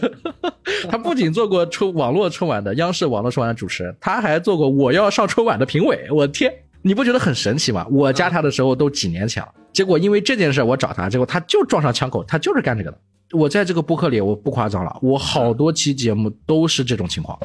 [0.89, 6.53] 他不仅做过春网络春晚的央视网络春晚的主持人，他还做过我要上春晚的评委，我天！
[6.81, 7.85] 你不觉得很神奇吗？
[7.89, 12.99] 我加他的时候都几年前了，结果因为这件事我找他，结果他就撞上枪口，他就是干这个的。
[13.31, 17.39] 我在这个播客里，我不夸张了，我好多期节目都是这种情况，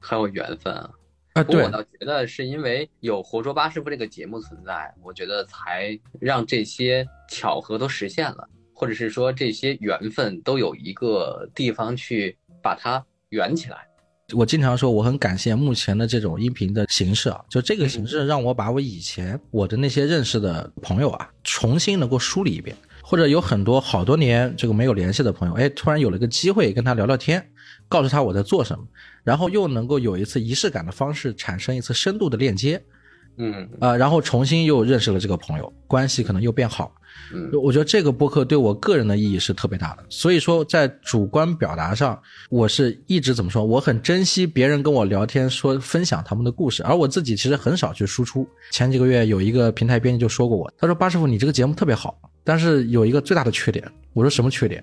[0.00, 0.90] 很有缘分啊。
[1.34, 13.78] 啊，对，我倒觉得是因为有《活捉八师傅》这个节目存在，我觉得才让这些巧合都实现了，或者是说这些缘分都有一个地方去把它圆起来。
[14.32, 27.46] 我经常说，我很感谢目前的这种音频的形式啊，就这个形式让我把我以前我的那些认识的朋友啊，重新能够梳理一遍，或者有很多好多年这个没有联系的朋友，哎，突然有了个机会跟他聊聊天，
[27.86, 28.82] 告诉他我在做什么，
[29.22, 32.82] 然后又能够有一次仪式感的方式产生一次深度的链接，
[33.36, 36.90] 嗯啊，然后重新又认识了这个朋友，关系可能又变好。
[37.32, 43.64] 嗯，我觉得这个播客对我个人的意义是特别大的，所以说在主观表达上，我是一直怎么说？
[43.64, 48.46] 我很珍惜别人跟我聊天说分享他们的故事，而我自己其实很少去输出。
[48.70, 53.90] 前几个月有一个平台编辑就说过我，他说八师傅你这个节目特别好，但是有一个最大的缺点。
[54.14, 54.82] 我说什么缺点？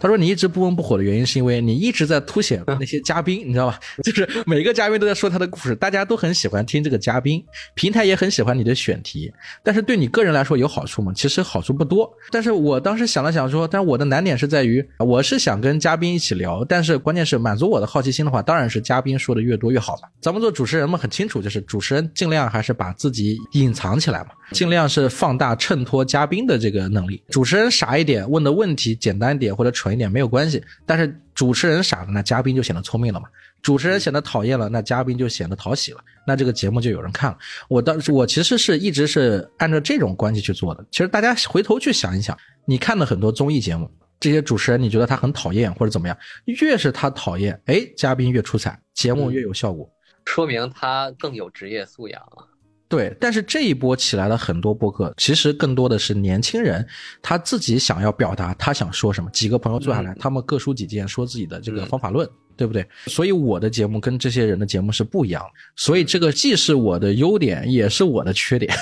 [0.00, 3.78] 他说你一直不温不火的原因是因为你一直在凸显那些嘉宾，你知道吧？
[4.04, 9.32] 就是每个嘉宾都在说他的故事，大家都很喜欢听这个嘉宾，平台也很喜欢你的选题，
[9.64, 11.12] 但是对你个人来说有好处吗？
[11.14, 12.08] 其实好处不多。
[12.30, 20.08] 但是我当时想了想说，但是我的难点是在于，我是想跟嘉宾一起聊，但是关键是满足我的好奇心的话，当然是嘉宾说的越多越好嘛。
[20.20, 27.20] 咱们做主持人嘛，很清楚，就是主持人尽量还是把自己隐藏起来嘛，尽量是放大衬托嘉宾的这个能力。
[27.30, 33.28] 主持人傻一点，问的问题简单点或者蠢一点没有关系，但是主持人傻了，那嘉宾就显得聪明了嘛。
[33.60, 37.38] 主持人显得讨厌了，那嘉宾就显得讨喜了，那这个节目就有人看了。
[37.68, 40.86] 我当时我其实是一直是按照这种关系去做的。
[40.92, 43.90] 其实大家回头去想一想，你看的很多综艺节目，
[44.20, 46.16] 这些主持人你觉得他很讨厌或者怎么样，
[46.60, 49.90] 越是他讨厌，哎，嘉宾越出彩，节目越有效果，
[50.24, 52.46] 说明他更有职业素养啊。
[52.88, 56.86] 对，但是这一波起来了很多播客，其实更多的是年轻人
[57.20, 62.28] 他自己想要表达他想说什么，几个朋友坐下来，他们各抒己见，说自己的这个方法论。
[62.58, 62.84] 对不对？
[63.06, 68.74] 所以我的节目跟这些人的节目是不一样的，所以这个既是我的优点，也是我的缺点。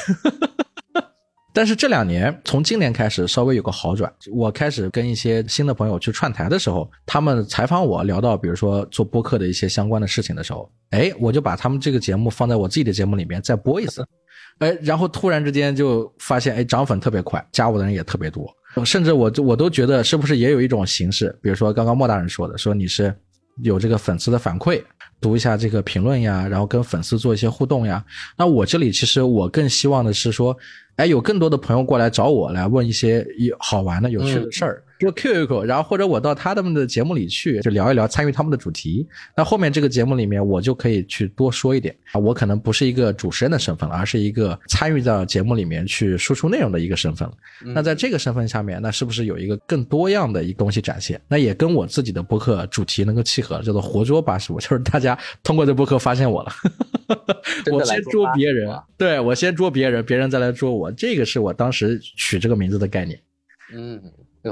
[1.57, 4.13] 但是这两年，从今年开始稍微有个好转。
[4.31, 14.07] 我开始跟一些新的朋友去串台的时候，他们采访我，聊到比如说做播客的一些相关的事情的时候，哎，我就把他们这个节目放在我自己的节目里面再播一次，
[14.59, 18.47] 哎，然后突然之间就发现，哎，涨粉特别快，加我的人也特别多，
[18.85, 23.11] 甚至我我都觉得是不是也有一种形式，比如说刚刚莫大人说的，说你是
[23.63, 24.83] 有这个粉丝的反馈，
[25.23, 28.05] 读一下这个评论呀，然后跟粉丝做一些互动呀。
[28.37, 30.55] 那我这里其实我更希望的是说。
[30.97, 34.83] 哎，有更多的朋友过来找我来问一些有好玩的、有趣的事儿。
[34.99, 39.07] 就 Q 一口然后或者我到他们的节目里去，就聊一聊，参与他们的主题。
[39.37, 42.19] 那后面这个节目里面，我就可以去多说一点啊。
[42.19, 47.35] 我可能不是一个主持人的身份了，而是一个参与到节目里面去输出内容的一个身份了。
[47.75, 51.21] 那在这个身份下面，那是不是有一个更多样的一个东西展现？
[51.29, 56.53] 那也跟我自己的播客主题能够契合，叫做活捉八十五，就是大家通过这播客发现我了。
[57.71, 63.21] 我先捉别人，对我先捉别人，别人再来捉我，这个是我当时取这个名字的概念。
[63.75, 64.01] 嗯。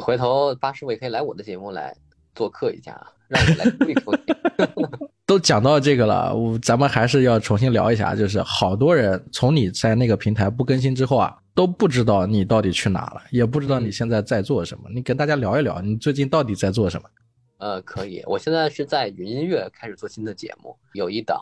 [0.00, 1.94] 回头八师傅也可以来我的节目来
[2.34, 4.14] 做客一下，让我来说一说。
[5.26, 8.14] 都讲到这个了，我咱们还是要重新聊一下。
[8.14, 14.84] 就是好多人从你在那个平台不更新之后啊，都不知道你到底去哪了，也不知道你现在在做什么。
[14.94, 17.08] 你跟大家聊一聊，你最近到底在做什么？
[17.64, 18.22] 呃，可以。
[18.26, 21.40] 我现在是在云音乐开始做新的节目，有一档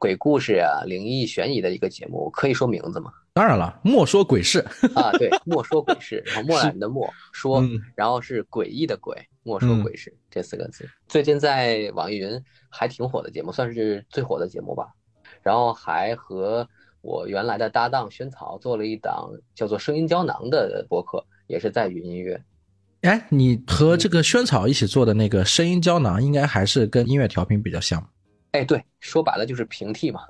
[0.00, 3.12] 鬼故事啊、灵异悬疑的一个节目，可以说名字吗？
[3.32, 4.58] 当然了，莫说鬼事
[4.92, 7.62] 啊，对，莫说鬼事，然后墨染的墨说，
[7.94, 10.84] 然后是诡异的鬼，莫说鬼事这四个字。
[11.06, 14.88] 最近在网易云还挺火的节目，算是最火的节目吧。
[15.42, 16.68] 然后还和
[17.02, 22.42] 我原来的搭档萱草做了一档叫做《声音胶囊》的播客，也是在云音乐。
[23.02, 28.02] 哎，你和这个萱草一起做的那个声音胶囊，应该还是跟音乐调频比较像。
[28.52, 30.20] 哎，对，说白了就是平替嘛。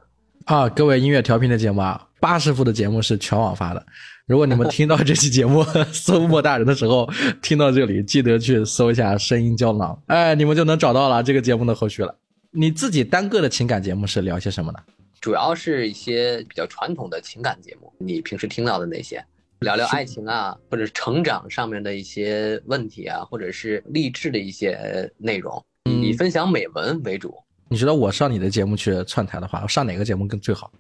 [0.47, 3.87] 啊，各位音乐调频的节目啊，八师傅的节目是全网发的。
[4.27, 5.63] 如果你们听到这期节目
[5.93, 7.07] 搜莫大人的时候，
[7.43, 12.17] 听到这里，记得去搜一下声音胶囊，哎，你们就能找到了这个节目的后续了。
[12.53, 14.79] 你自己单个的情感节目是聊些什么呢？
[15.21, 19.23] 主要是一些比较传统的情感节目，你平时听到的那些。
[19.63, 27.35] 聊聊爱情啊，或者成长上面的一些问题啊，或者是励志的一些内容，以分享美文为主。
[27.69, 30.71] 你觉得我上你的节目去串台的话，我上哪个节目更最好？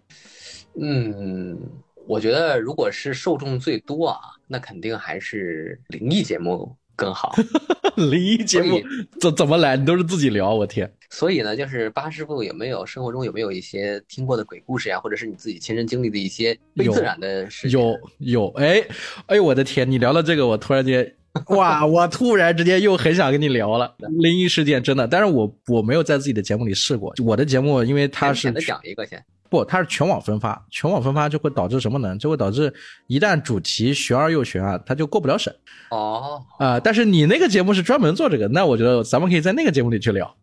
[0.80, 1.59] 嗯，
[2.07, 6.74] 我觉得如果是受众最多啊，那肯定还是灵异节目。
[6.97, 7.34] 更好，
[7.97, 8.80] 灵异节目
[9.20, 9.76] 怎怎么来？
[9.76, 10.90] 你都是自己聊，我天！
[11.11, 17.68] 所以呢，就是八师傅有没有生活中有没有一些听过的鬼故事呀，或者是你自己亲身经历的一些非自然的事？
[17.70, 18.82] 有有，哎
[19.26, 19.90] 哎呦我的天！
[19.90, 21.14] 你聊到这个，我突然间，
[21.49, 21.84] 哇！
[21.84, 25.07] 我突然之间又很想跟你聊了 灵异事件，真的。
[25.07, 29.22] 但是我我没有在自己的节目里试过，我的节目因为它是讲一个先。
[29.53, 32.17] 不，它是全网分发，全网分发就会导致什么呢？
[32.17, 32.73] 就会导致
[33.07, 35.55] 一旦主题悬而又悬啊，它就过不了审。
[35.91, 40.35] 哦，啊，但是你那个节目是专门做这个，那我觉得咱们可以在那个节目里去聊。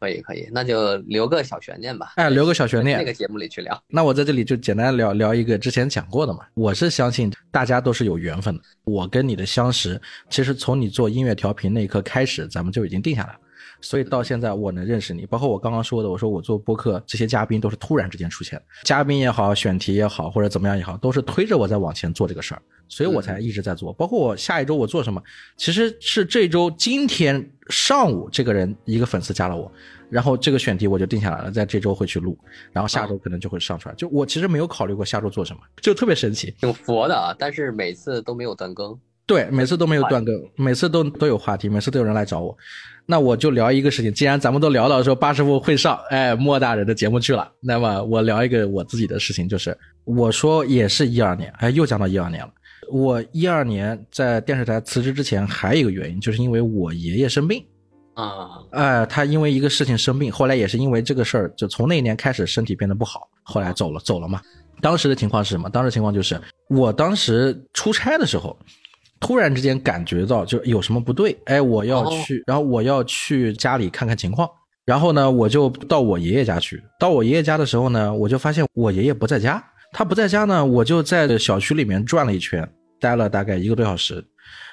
[0.00, 2.12] 可以，可以，那就留个小悬念吧。
[2.14, 3.82] 哎，留个小悬念，那个节目里去聊。
[3.88, 6.40] 那我在这里就简单聊聊一个之前讲过的嘛。
[6.54, 8.62] 我是相信大家都是有缘分的。
[8.84, 10.00] 我跟你的相识，
[10.30, 13.40] 其实从你做音乐调频那一刻开始，咱们就已经定下来了。
[13.80, 23.92] 所以到现在我能认识你，包括我刚刚说的，我说我做播客，这些嘉宾都是突然之间出现的，嘉宾也好，选题也好，或者怎么样也好，都是推着我在往前做这个事儿，所以我才一直在做。
[23.92, 25.22] 包括我下一周我做什么，
[25.56, 29.70] 其实是这周今天上午这个人一个粉丝加了我，
[30.10, 32.36] 然后这个选题我就定下来了，在这周会去录，
[32.72, 33.94] 然后下周可能就会上出来。
[33.94, 38.98] 就我其实没有考虑过下周做什么，就特别神奇，挺佛的啊，但是每次都没有断更。
[39.24, 42.56] 对，每次都没有断更，每次都都有话题，每次都有人来找我。
[43.10, 52.50] 那我就聊一个事情，既然咱们都聊到说八师傅会上，哎，莫大人的节目去了，那么我聊一个我自己的事情，就是我说也是一二年，哎，又讲到一二年了。
[52.92, 57.64] 我一二年在电视台辞职之前，还有一个原因，就是因为我爷爷生病，
[58.12, 64.38] 啊，哎，他因为一个事情生病，后来也是因为这个事儿，就从那一年开始身体变得不好，后来走了，走了嘛。
[64.82, 65.70] 当时的情况是什么？
[65.70, 66.38] 当时情况就是，
[66.68, 68.54] 我当时出差的时候。
[69.20, 74.48] 突然之间感觉到就有什么不对，哎，我要去，然后我要去家里看看情况，
[74.84, 76.82] 然后呢，我就到我爷爷家去。
[76.98, 79.62] 到我爷爷家的时候呢，我就发现我爷爷不在家。
[79.92, 82.68] 他不在家呢，我就在小区里面转了一圈，
[83.00, 84.22] 待了大概一个多小时。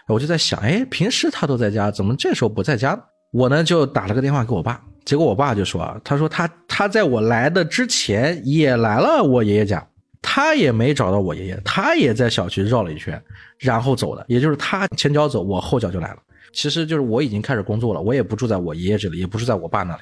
[0.07, 3.01] 我就在想，哎，平时他都在家，怎么这时候不在家？
[3.31, 9.85] 我呢就打了个电话给我爸，结果我爸就说，他说他他在我来的之前也来了我爷爷家。
[10.27, 13.21] 他也没找到我爷爷，他也在小区绕了一圈，
[13.59, 16.17] 然后走的，也就是他前脚走，我后脚就来了。
[16.51, 20.01] 其实就是我已经开始工作了，我也不住在我爷爷这里，也不是在我爸那里，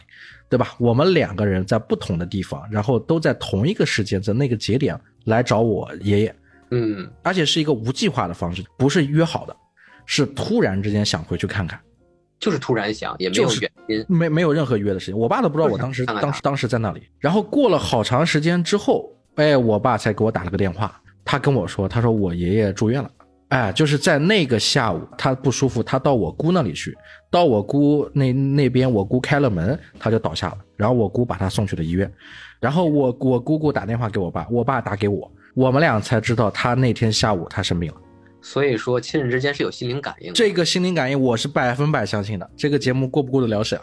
[0.49, 0.75] 对吧？
[0.79, 6.35] 我们两个人在不同的地方，然后都在同一个时间，在那个节点来找我爷爷，
[6.71, 9.55] 嗯，而且是一个无计划的方式，不是约好的，
[10.05, 11.77] 是突然之间想回去看看。
[12.39, 15.17] 就是突然想，也没有原因，没没有任何约的事情。
[15.17, 17.01] 我爸都不知道我当时当时当时在那里。
[17.19, 23.09] 然后过了好长时间之后，哎，我爸才给我打了个电话，他跟我说，他说我爷爷住院了。
[23.49, 26.95] 哎，就是在那个下午，他不舒服，他到我姑那里去，
[27.29, 30.57] 到我姑那那边，我姑开了门，他就倒下了。
[30.75, 32.11] 然后我姑把他送去了医院。
[32.59, 37.97] 然后我我姑姑打电话给我爸，我爸打给我，我们俩才知道他那天下午他生病了。
[38.41, 40.33] 所以说，亲人之间是有心灵感应。
[40.33, 42.49] 这个心灵感应，我是百分百相信的。
[42.57, 43.79] 这个节目过不过得了审？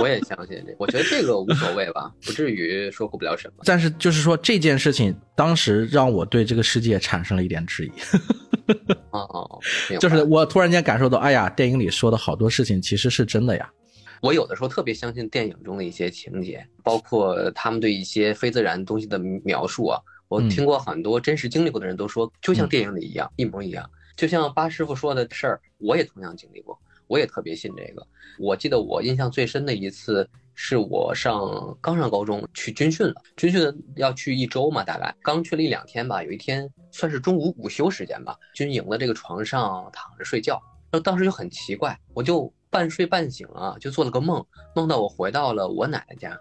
[0.00, 3.50] 我也相信这，我觉得这个无所谓吧，不至于说过不了审。
[3.64, 7.90] 但是就是说这件事情，当时让我对这个世界产生了一点质疑。
[9.10, 9.60] 哦哦，
[9.98, 13.70] 就是我突然间感受到，哎呀，电影里说的好多事情其实是真的呀。
[14.20, 19.98] 我有的时候特别相信电影中的一些情节，包括他们对一些非自然东西的描述啊。
[20.28, 23.90] 我听过很多真实经历过的人都说，就像电影里一样，一模一样。
[24.16, 26.78] 就像巴师傅说的事儿，我也同样经历过，
[27.10, 28.06] 我也特别信这个。
[28.38, 33.60] 我记得我印象最深的一次，是我上刚上高中去军训了，军训
[33.96, 36.22] 要去一周嘛，大概刚去了一两天吧。
[36.22, 44.46] 有一天算是中午午休时间吧，军营的这个床上躺着睡觉，那当时就很奇怪，我就半睡半醒啊，就做了个梦，
[44.76, 46.38] 梦到我回到了我奶奶家，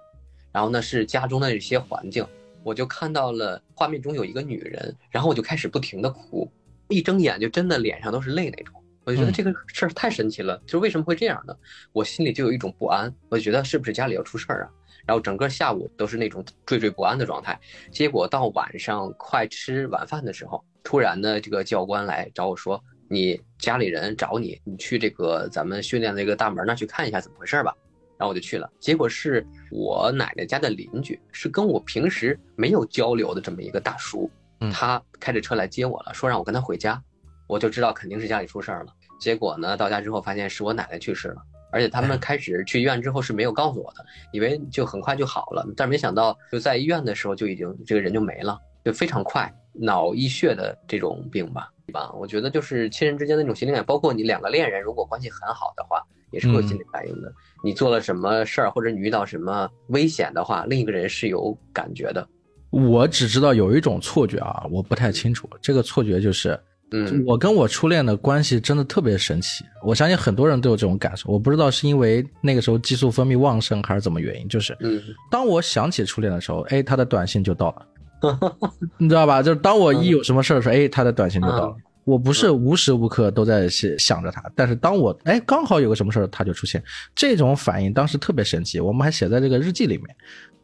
[0.52, 2.24] 然后呢是家中的一些环境。
[2.64, 6.48] 我就看到了画面中有一个女人，然后我就开始不停的哭，
[6.90, 8.79] 一睁眼就真的脸上都是泪那种。
[9.10, 11.56] 我就觉得这个事儿太神奇了，就是为什么会这样呢？
[11.94, 14.70] 我心里就有一种不安，我就觉得是不是家里要出事儿啊？
[15.08, 17.60] 然后整个下午都是那种惴惴不安的状态。
[17.92, 22.80] 结果到晚上快吃晚饭的时候，突然呢，这个教官来找我说
[23.10, 27.74] ：“你家里人找你，你去这个咱们训练的一个大门那去看一下怎么回事吧。”
[28.20, 34.30] 然后我就去了，结果是我奶奶家的邻居，是跟我平时没有交流的这么一个大叔，
[34.72, 37.02] 他开着车来接我了，说让我跟他回家，
[37.48, 38.94] 我就知道肯定是家里出事儿了。
[39.20, 41.42] 结果呢，到家之后发现是我奶奶去世了，
[41.72, 52.12] 而且他们开始去医院之后是没有告诉我的，以为就很快就好了，但是没想到就在医院的时候就已经这个人就没了，就非常快，脑溢血的这种病吧，对吧？
[52.14, 56.02] 我觉得就是亲人之间的那种心灵感，包括你两个恋人如果关系很好的话。
[56.32, 57.34] 也是会有心理反应的。
[57.64, 62.30] 你做了什么事儿，或者你遇到什么危险的话，另一个人是有感觉的。
[62.70, 65.50] 我只知道有一种错觉啊，我不太清楚。
[65.60, 66.50] 这个错觉就是，
[66.92, 69.64] 嗯，我跟我初恋的关系真的特别神奇。
[69.86, 71.30] 我相信很多人都有这种感受。
[71.32, 74.48] 我不知道是因为那个时候激素分泌旺盛，还是怎么原因。
[74.48, 78.40] 就是，嗯，当我想起初恋的时候，哎，他的短信就到了，
[78.98, 79.44] 你知道吧？
[79.44, 81.76] 就是当我一有什么事儿的时候，哎，他的短信就到了。
[82.06, 86.84] 我不是无时无刻都在想想着他，但是当我哎刚好有个什么事儿，他就出现，
[87.14, 88.80] 这种反应当时特别神奇。
[88.80, 90.08] 我们还写在这个日记里面，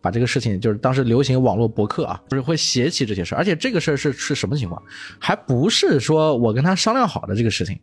[0.05, 4.79] 把这个事情就是当时流行网络博客啊，不是会写起这些事儿，而且这个事儿是是什么情况？
[5.17, 7.75] 还不是说我跟他商量好的这个事情，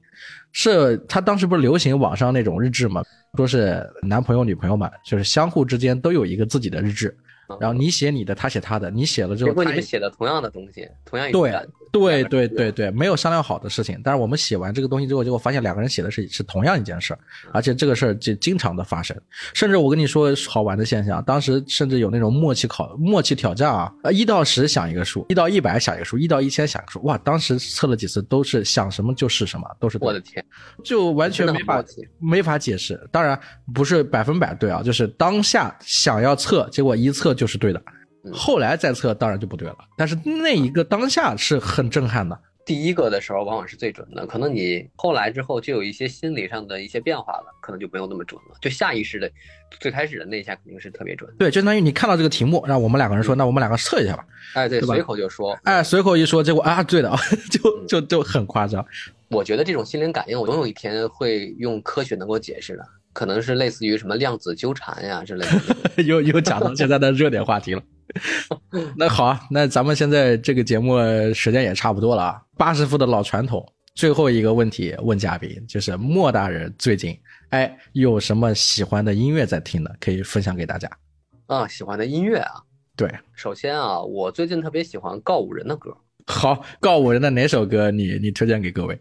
[0.53, 3.03] 是他当时不是流行网上那种日志吗？
[3.37, 7.13] 说是男朋友女朋友嘛，就是相互之间都有一个自己的日志。
[7.61, 11.51] 然后你写你的，他写他的，你写了之后，结果你们写的同样的东西，同样对
[11.93, 14.01] 对对对对，没有商量好的事情。
[14.03, 17.19] 但是我们写完这个东西之后，结果发现两个人写的是是同样一件事儿，
[17.53, 19.15] 而且这个事儿就经常的发生。
[19.53, 27.03] 甚至我跟你说好玩的现象，当时甚至有那种默契考、默契挑战啊，呃，一到十想一个数，一到一百想一个数，一到一千想一个数。
[27.03, 30.43] 哇，当时测了几次，都是想什么就是什么，都是我的天，
[30.83, 31.85] 就完全没法
[32.19, 32.99] 没法解释。
[33.11, 33.39] 当然
[33.75, 37.83] 不是百分百对啊，就是当下想要测，结果一测就是对的。
[38.33, 42.39] 后来再测当然就不对了，但是那一个当下是很震撼的。
[42.65, 48.57] 第一个的时候往往是最准的，可能你后来之后就有一些心理上的一些变化了，可能就没有那么准了。
[48.61, 49.29] 就下意识的，
[49.81, 51.29] 最开始的那一下肯定是特别准。
[51.37, 54.25] 对，就相当于你看到这个题目，让我们两个人说，那我们两个测一下吧。
[54.55, 57.19] 哎，对，随口就说，哎，随口一说，结果 啊，对的啊，
[57.51, 58.87] 就就就很夸张。
[59.29, 62.87] 我觉得这种心灵感应，我总有一天会用科学能够解释的。
[63.13, 65.45] 可能是类似于什么量子纠缠呀之类
[65.97, 67.83] 的， 又又讲到现在的热点话题了。
[68.97, 70.99] 那好啊，那咱们现在这个节目
[71.33, 72.43] 时间也差不多了啊。
[72.57, 77.19] 八十副的老传统，最后一个问题问嘉宾，就是莫大人最近
[77.51, 80.91] 哎有什么喜欢的音乐在听的，可以分享给大家。
[81.47, 82.63] 啊，喜欢的音乐啊，
[82.97, 85.97] 对，首先啊，我最近特别喜欢告五人的歌。
[86.27, 88.99] 好，告五人的哪首歌你你推荐给各位？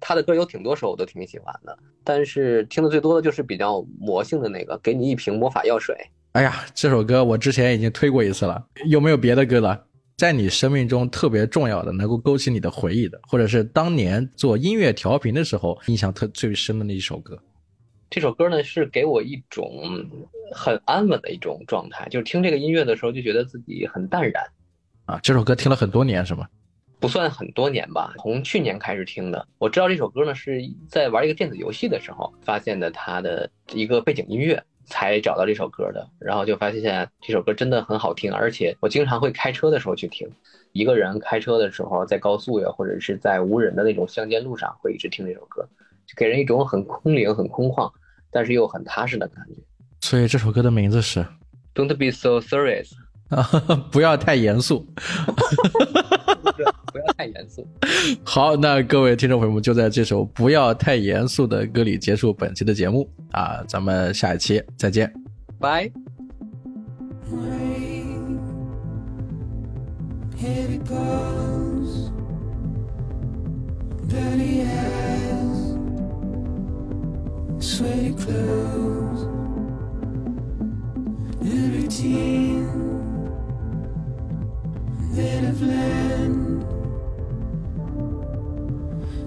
[0.00, 5.96] 他的歌有挺多首我都挺喜欢的，但是听的最多的就是比较魔性的那个，给你一瓶魔法药水。
[6.32, 9.84] 哎呀，这首歌我之前已经推过一次了，有没有别的歌了？
[10.16, 17.38] 在你生命中特别重要的，能够勾起你的回忆的，或者是当年做音乐调频的时候印象特最深的那一首歌。
[18.08, 20.06] 这首歌呢，是给我一种
[20.54, 24.42] 很安稳的一种状态，就是听这个音乐的时候，就觉得自己很淡然。
[25.04, 26.48] 啊，这首歌听了很多年是吗？
[26.98, 29.46] 不算很多年吧，从去年开始听的。
[29.58, 34.62] 我知道这首歌呢，是在玩一个电子游戏的时候发现的，它的一个背景音乐。
[34.84, 40.28] 才找到这首歌的，然后就发现这首歌真的很好听，而且我经常会开车的时候去听，
[40.72, 45.68] 一个人开车的时候，在高速呀，或者是在无人的那种乡间路上，会一直听这首歌，
[46.06, 47.90] 就给人一种很空灵、很空旷，
[48.30, 49.54] 但是又很踏实的感觉。
[50.00, 51.24] 所以这首歌的名字是
[51.74, 52.90] "Don't be so serious"，
[53.28, 53.42] 啊
[53.92, 54.86] 不要太严肃。
[56.42, 57.66] 不要太严肃。
[58.24, 63.62] 好，那各位听众朋友们，就在这首不要太严肃的歌里结束本期的节目啊！
[63.66, 65.12] 咱们下一期再见，
[65.58, 65.90] 拜。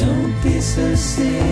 [0.00, 1.51] Don't be so serious.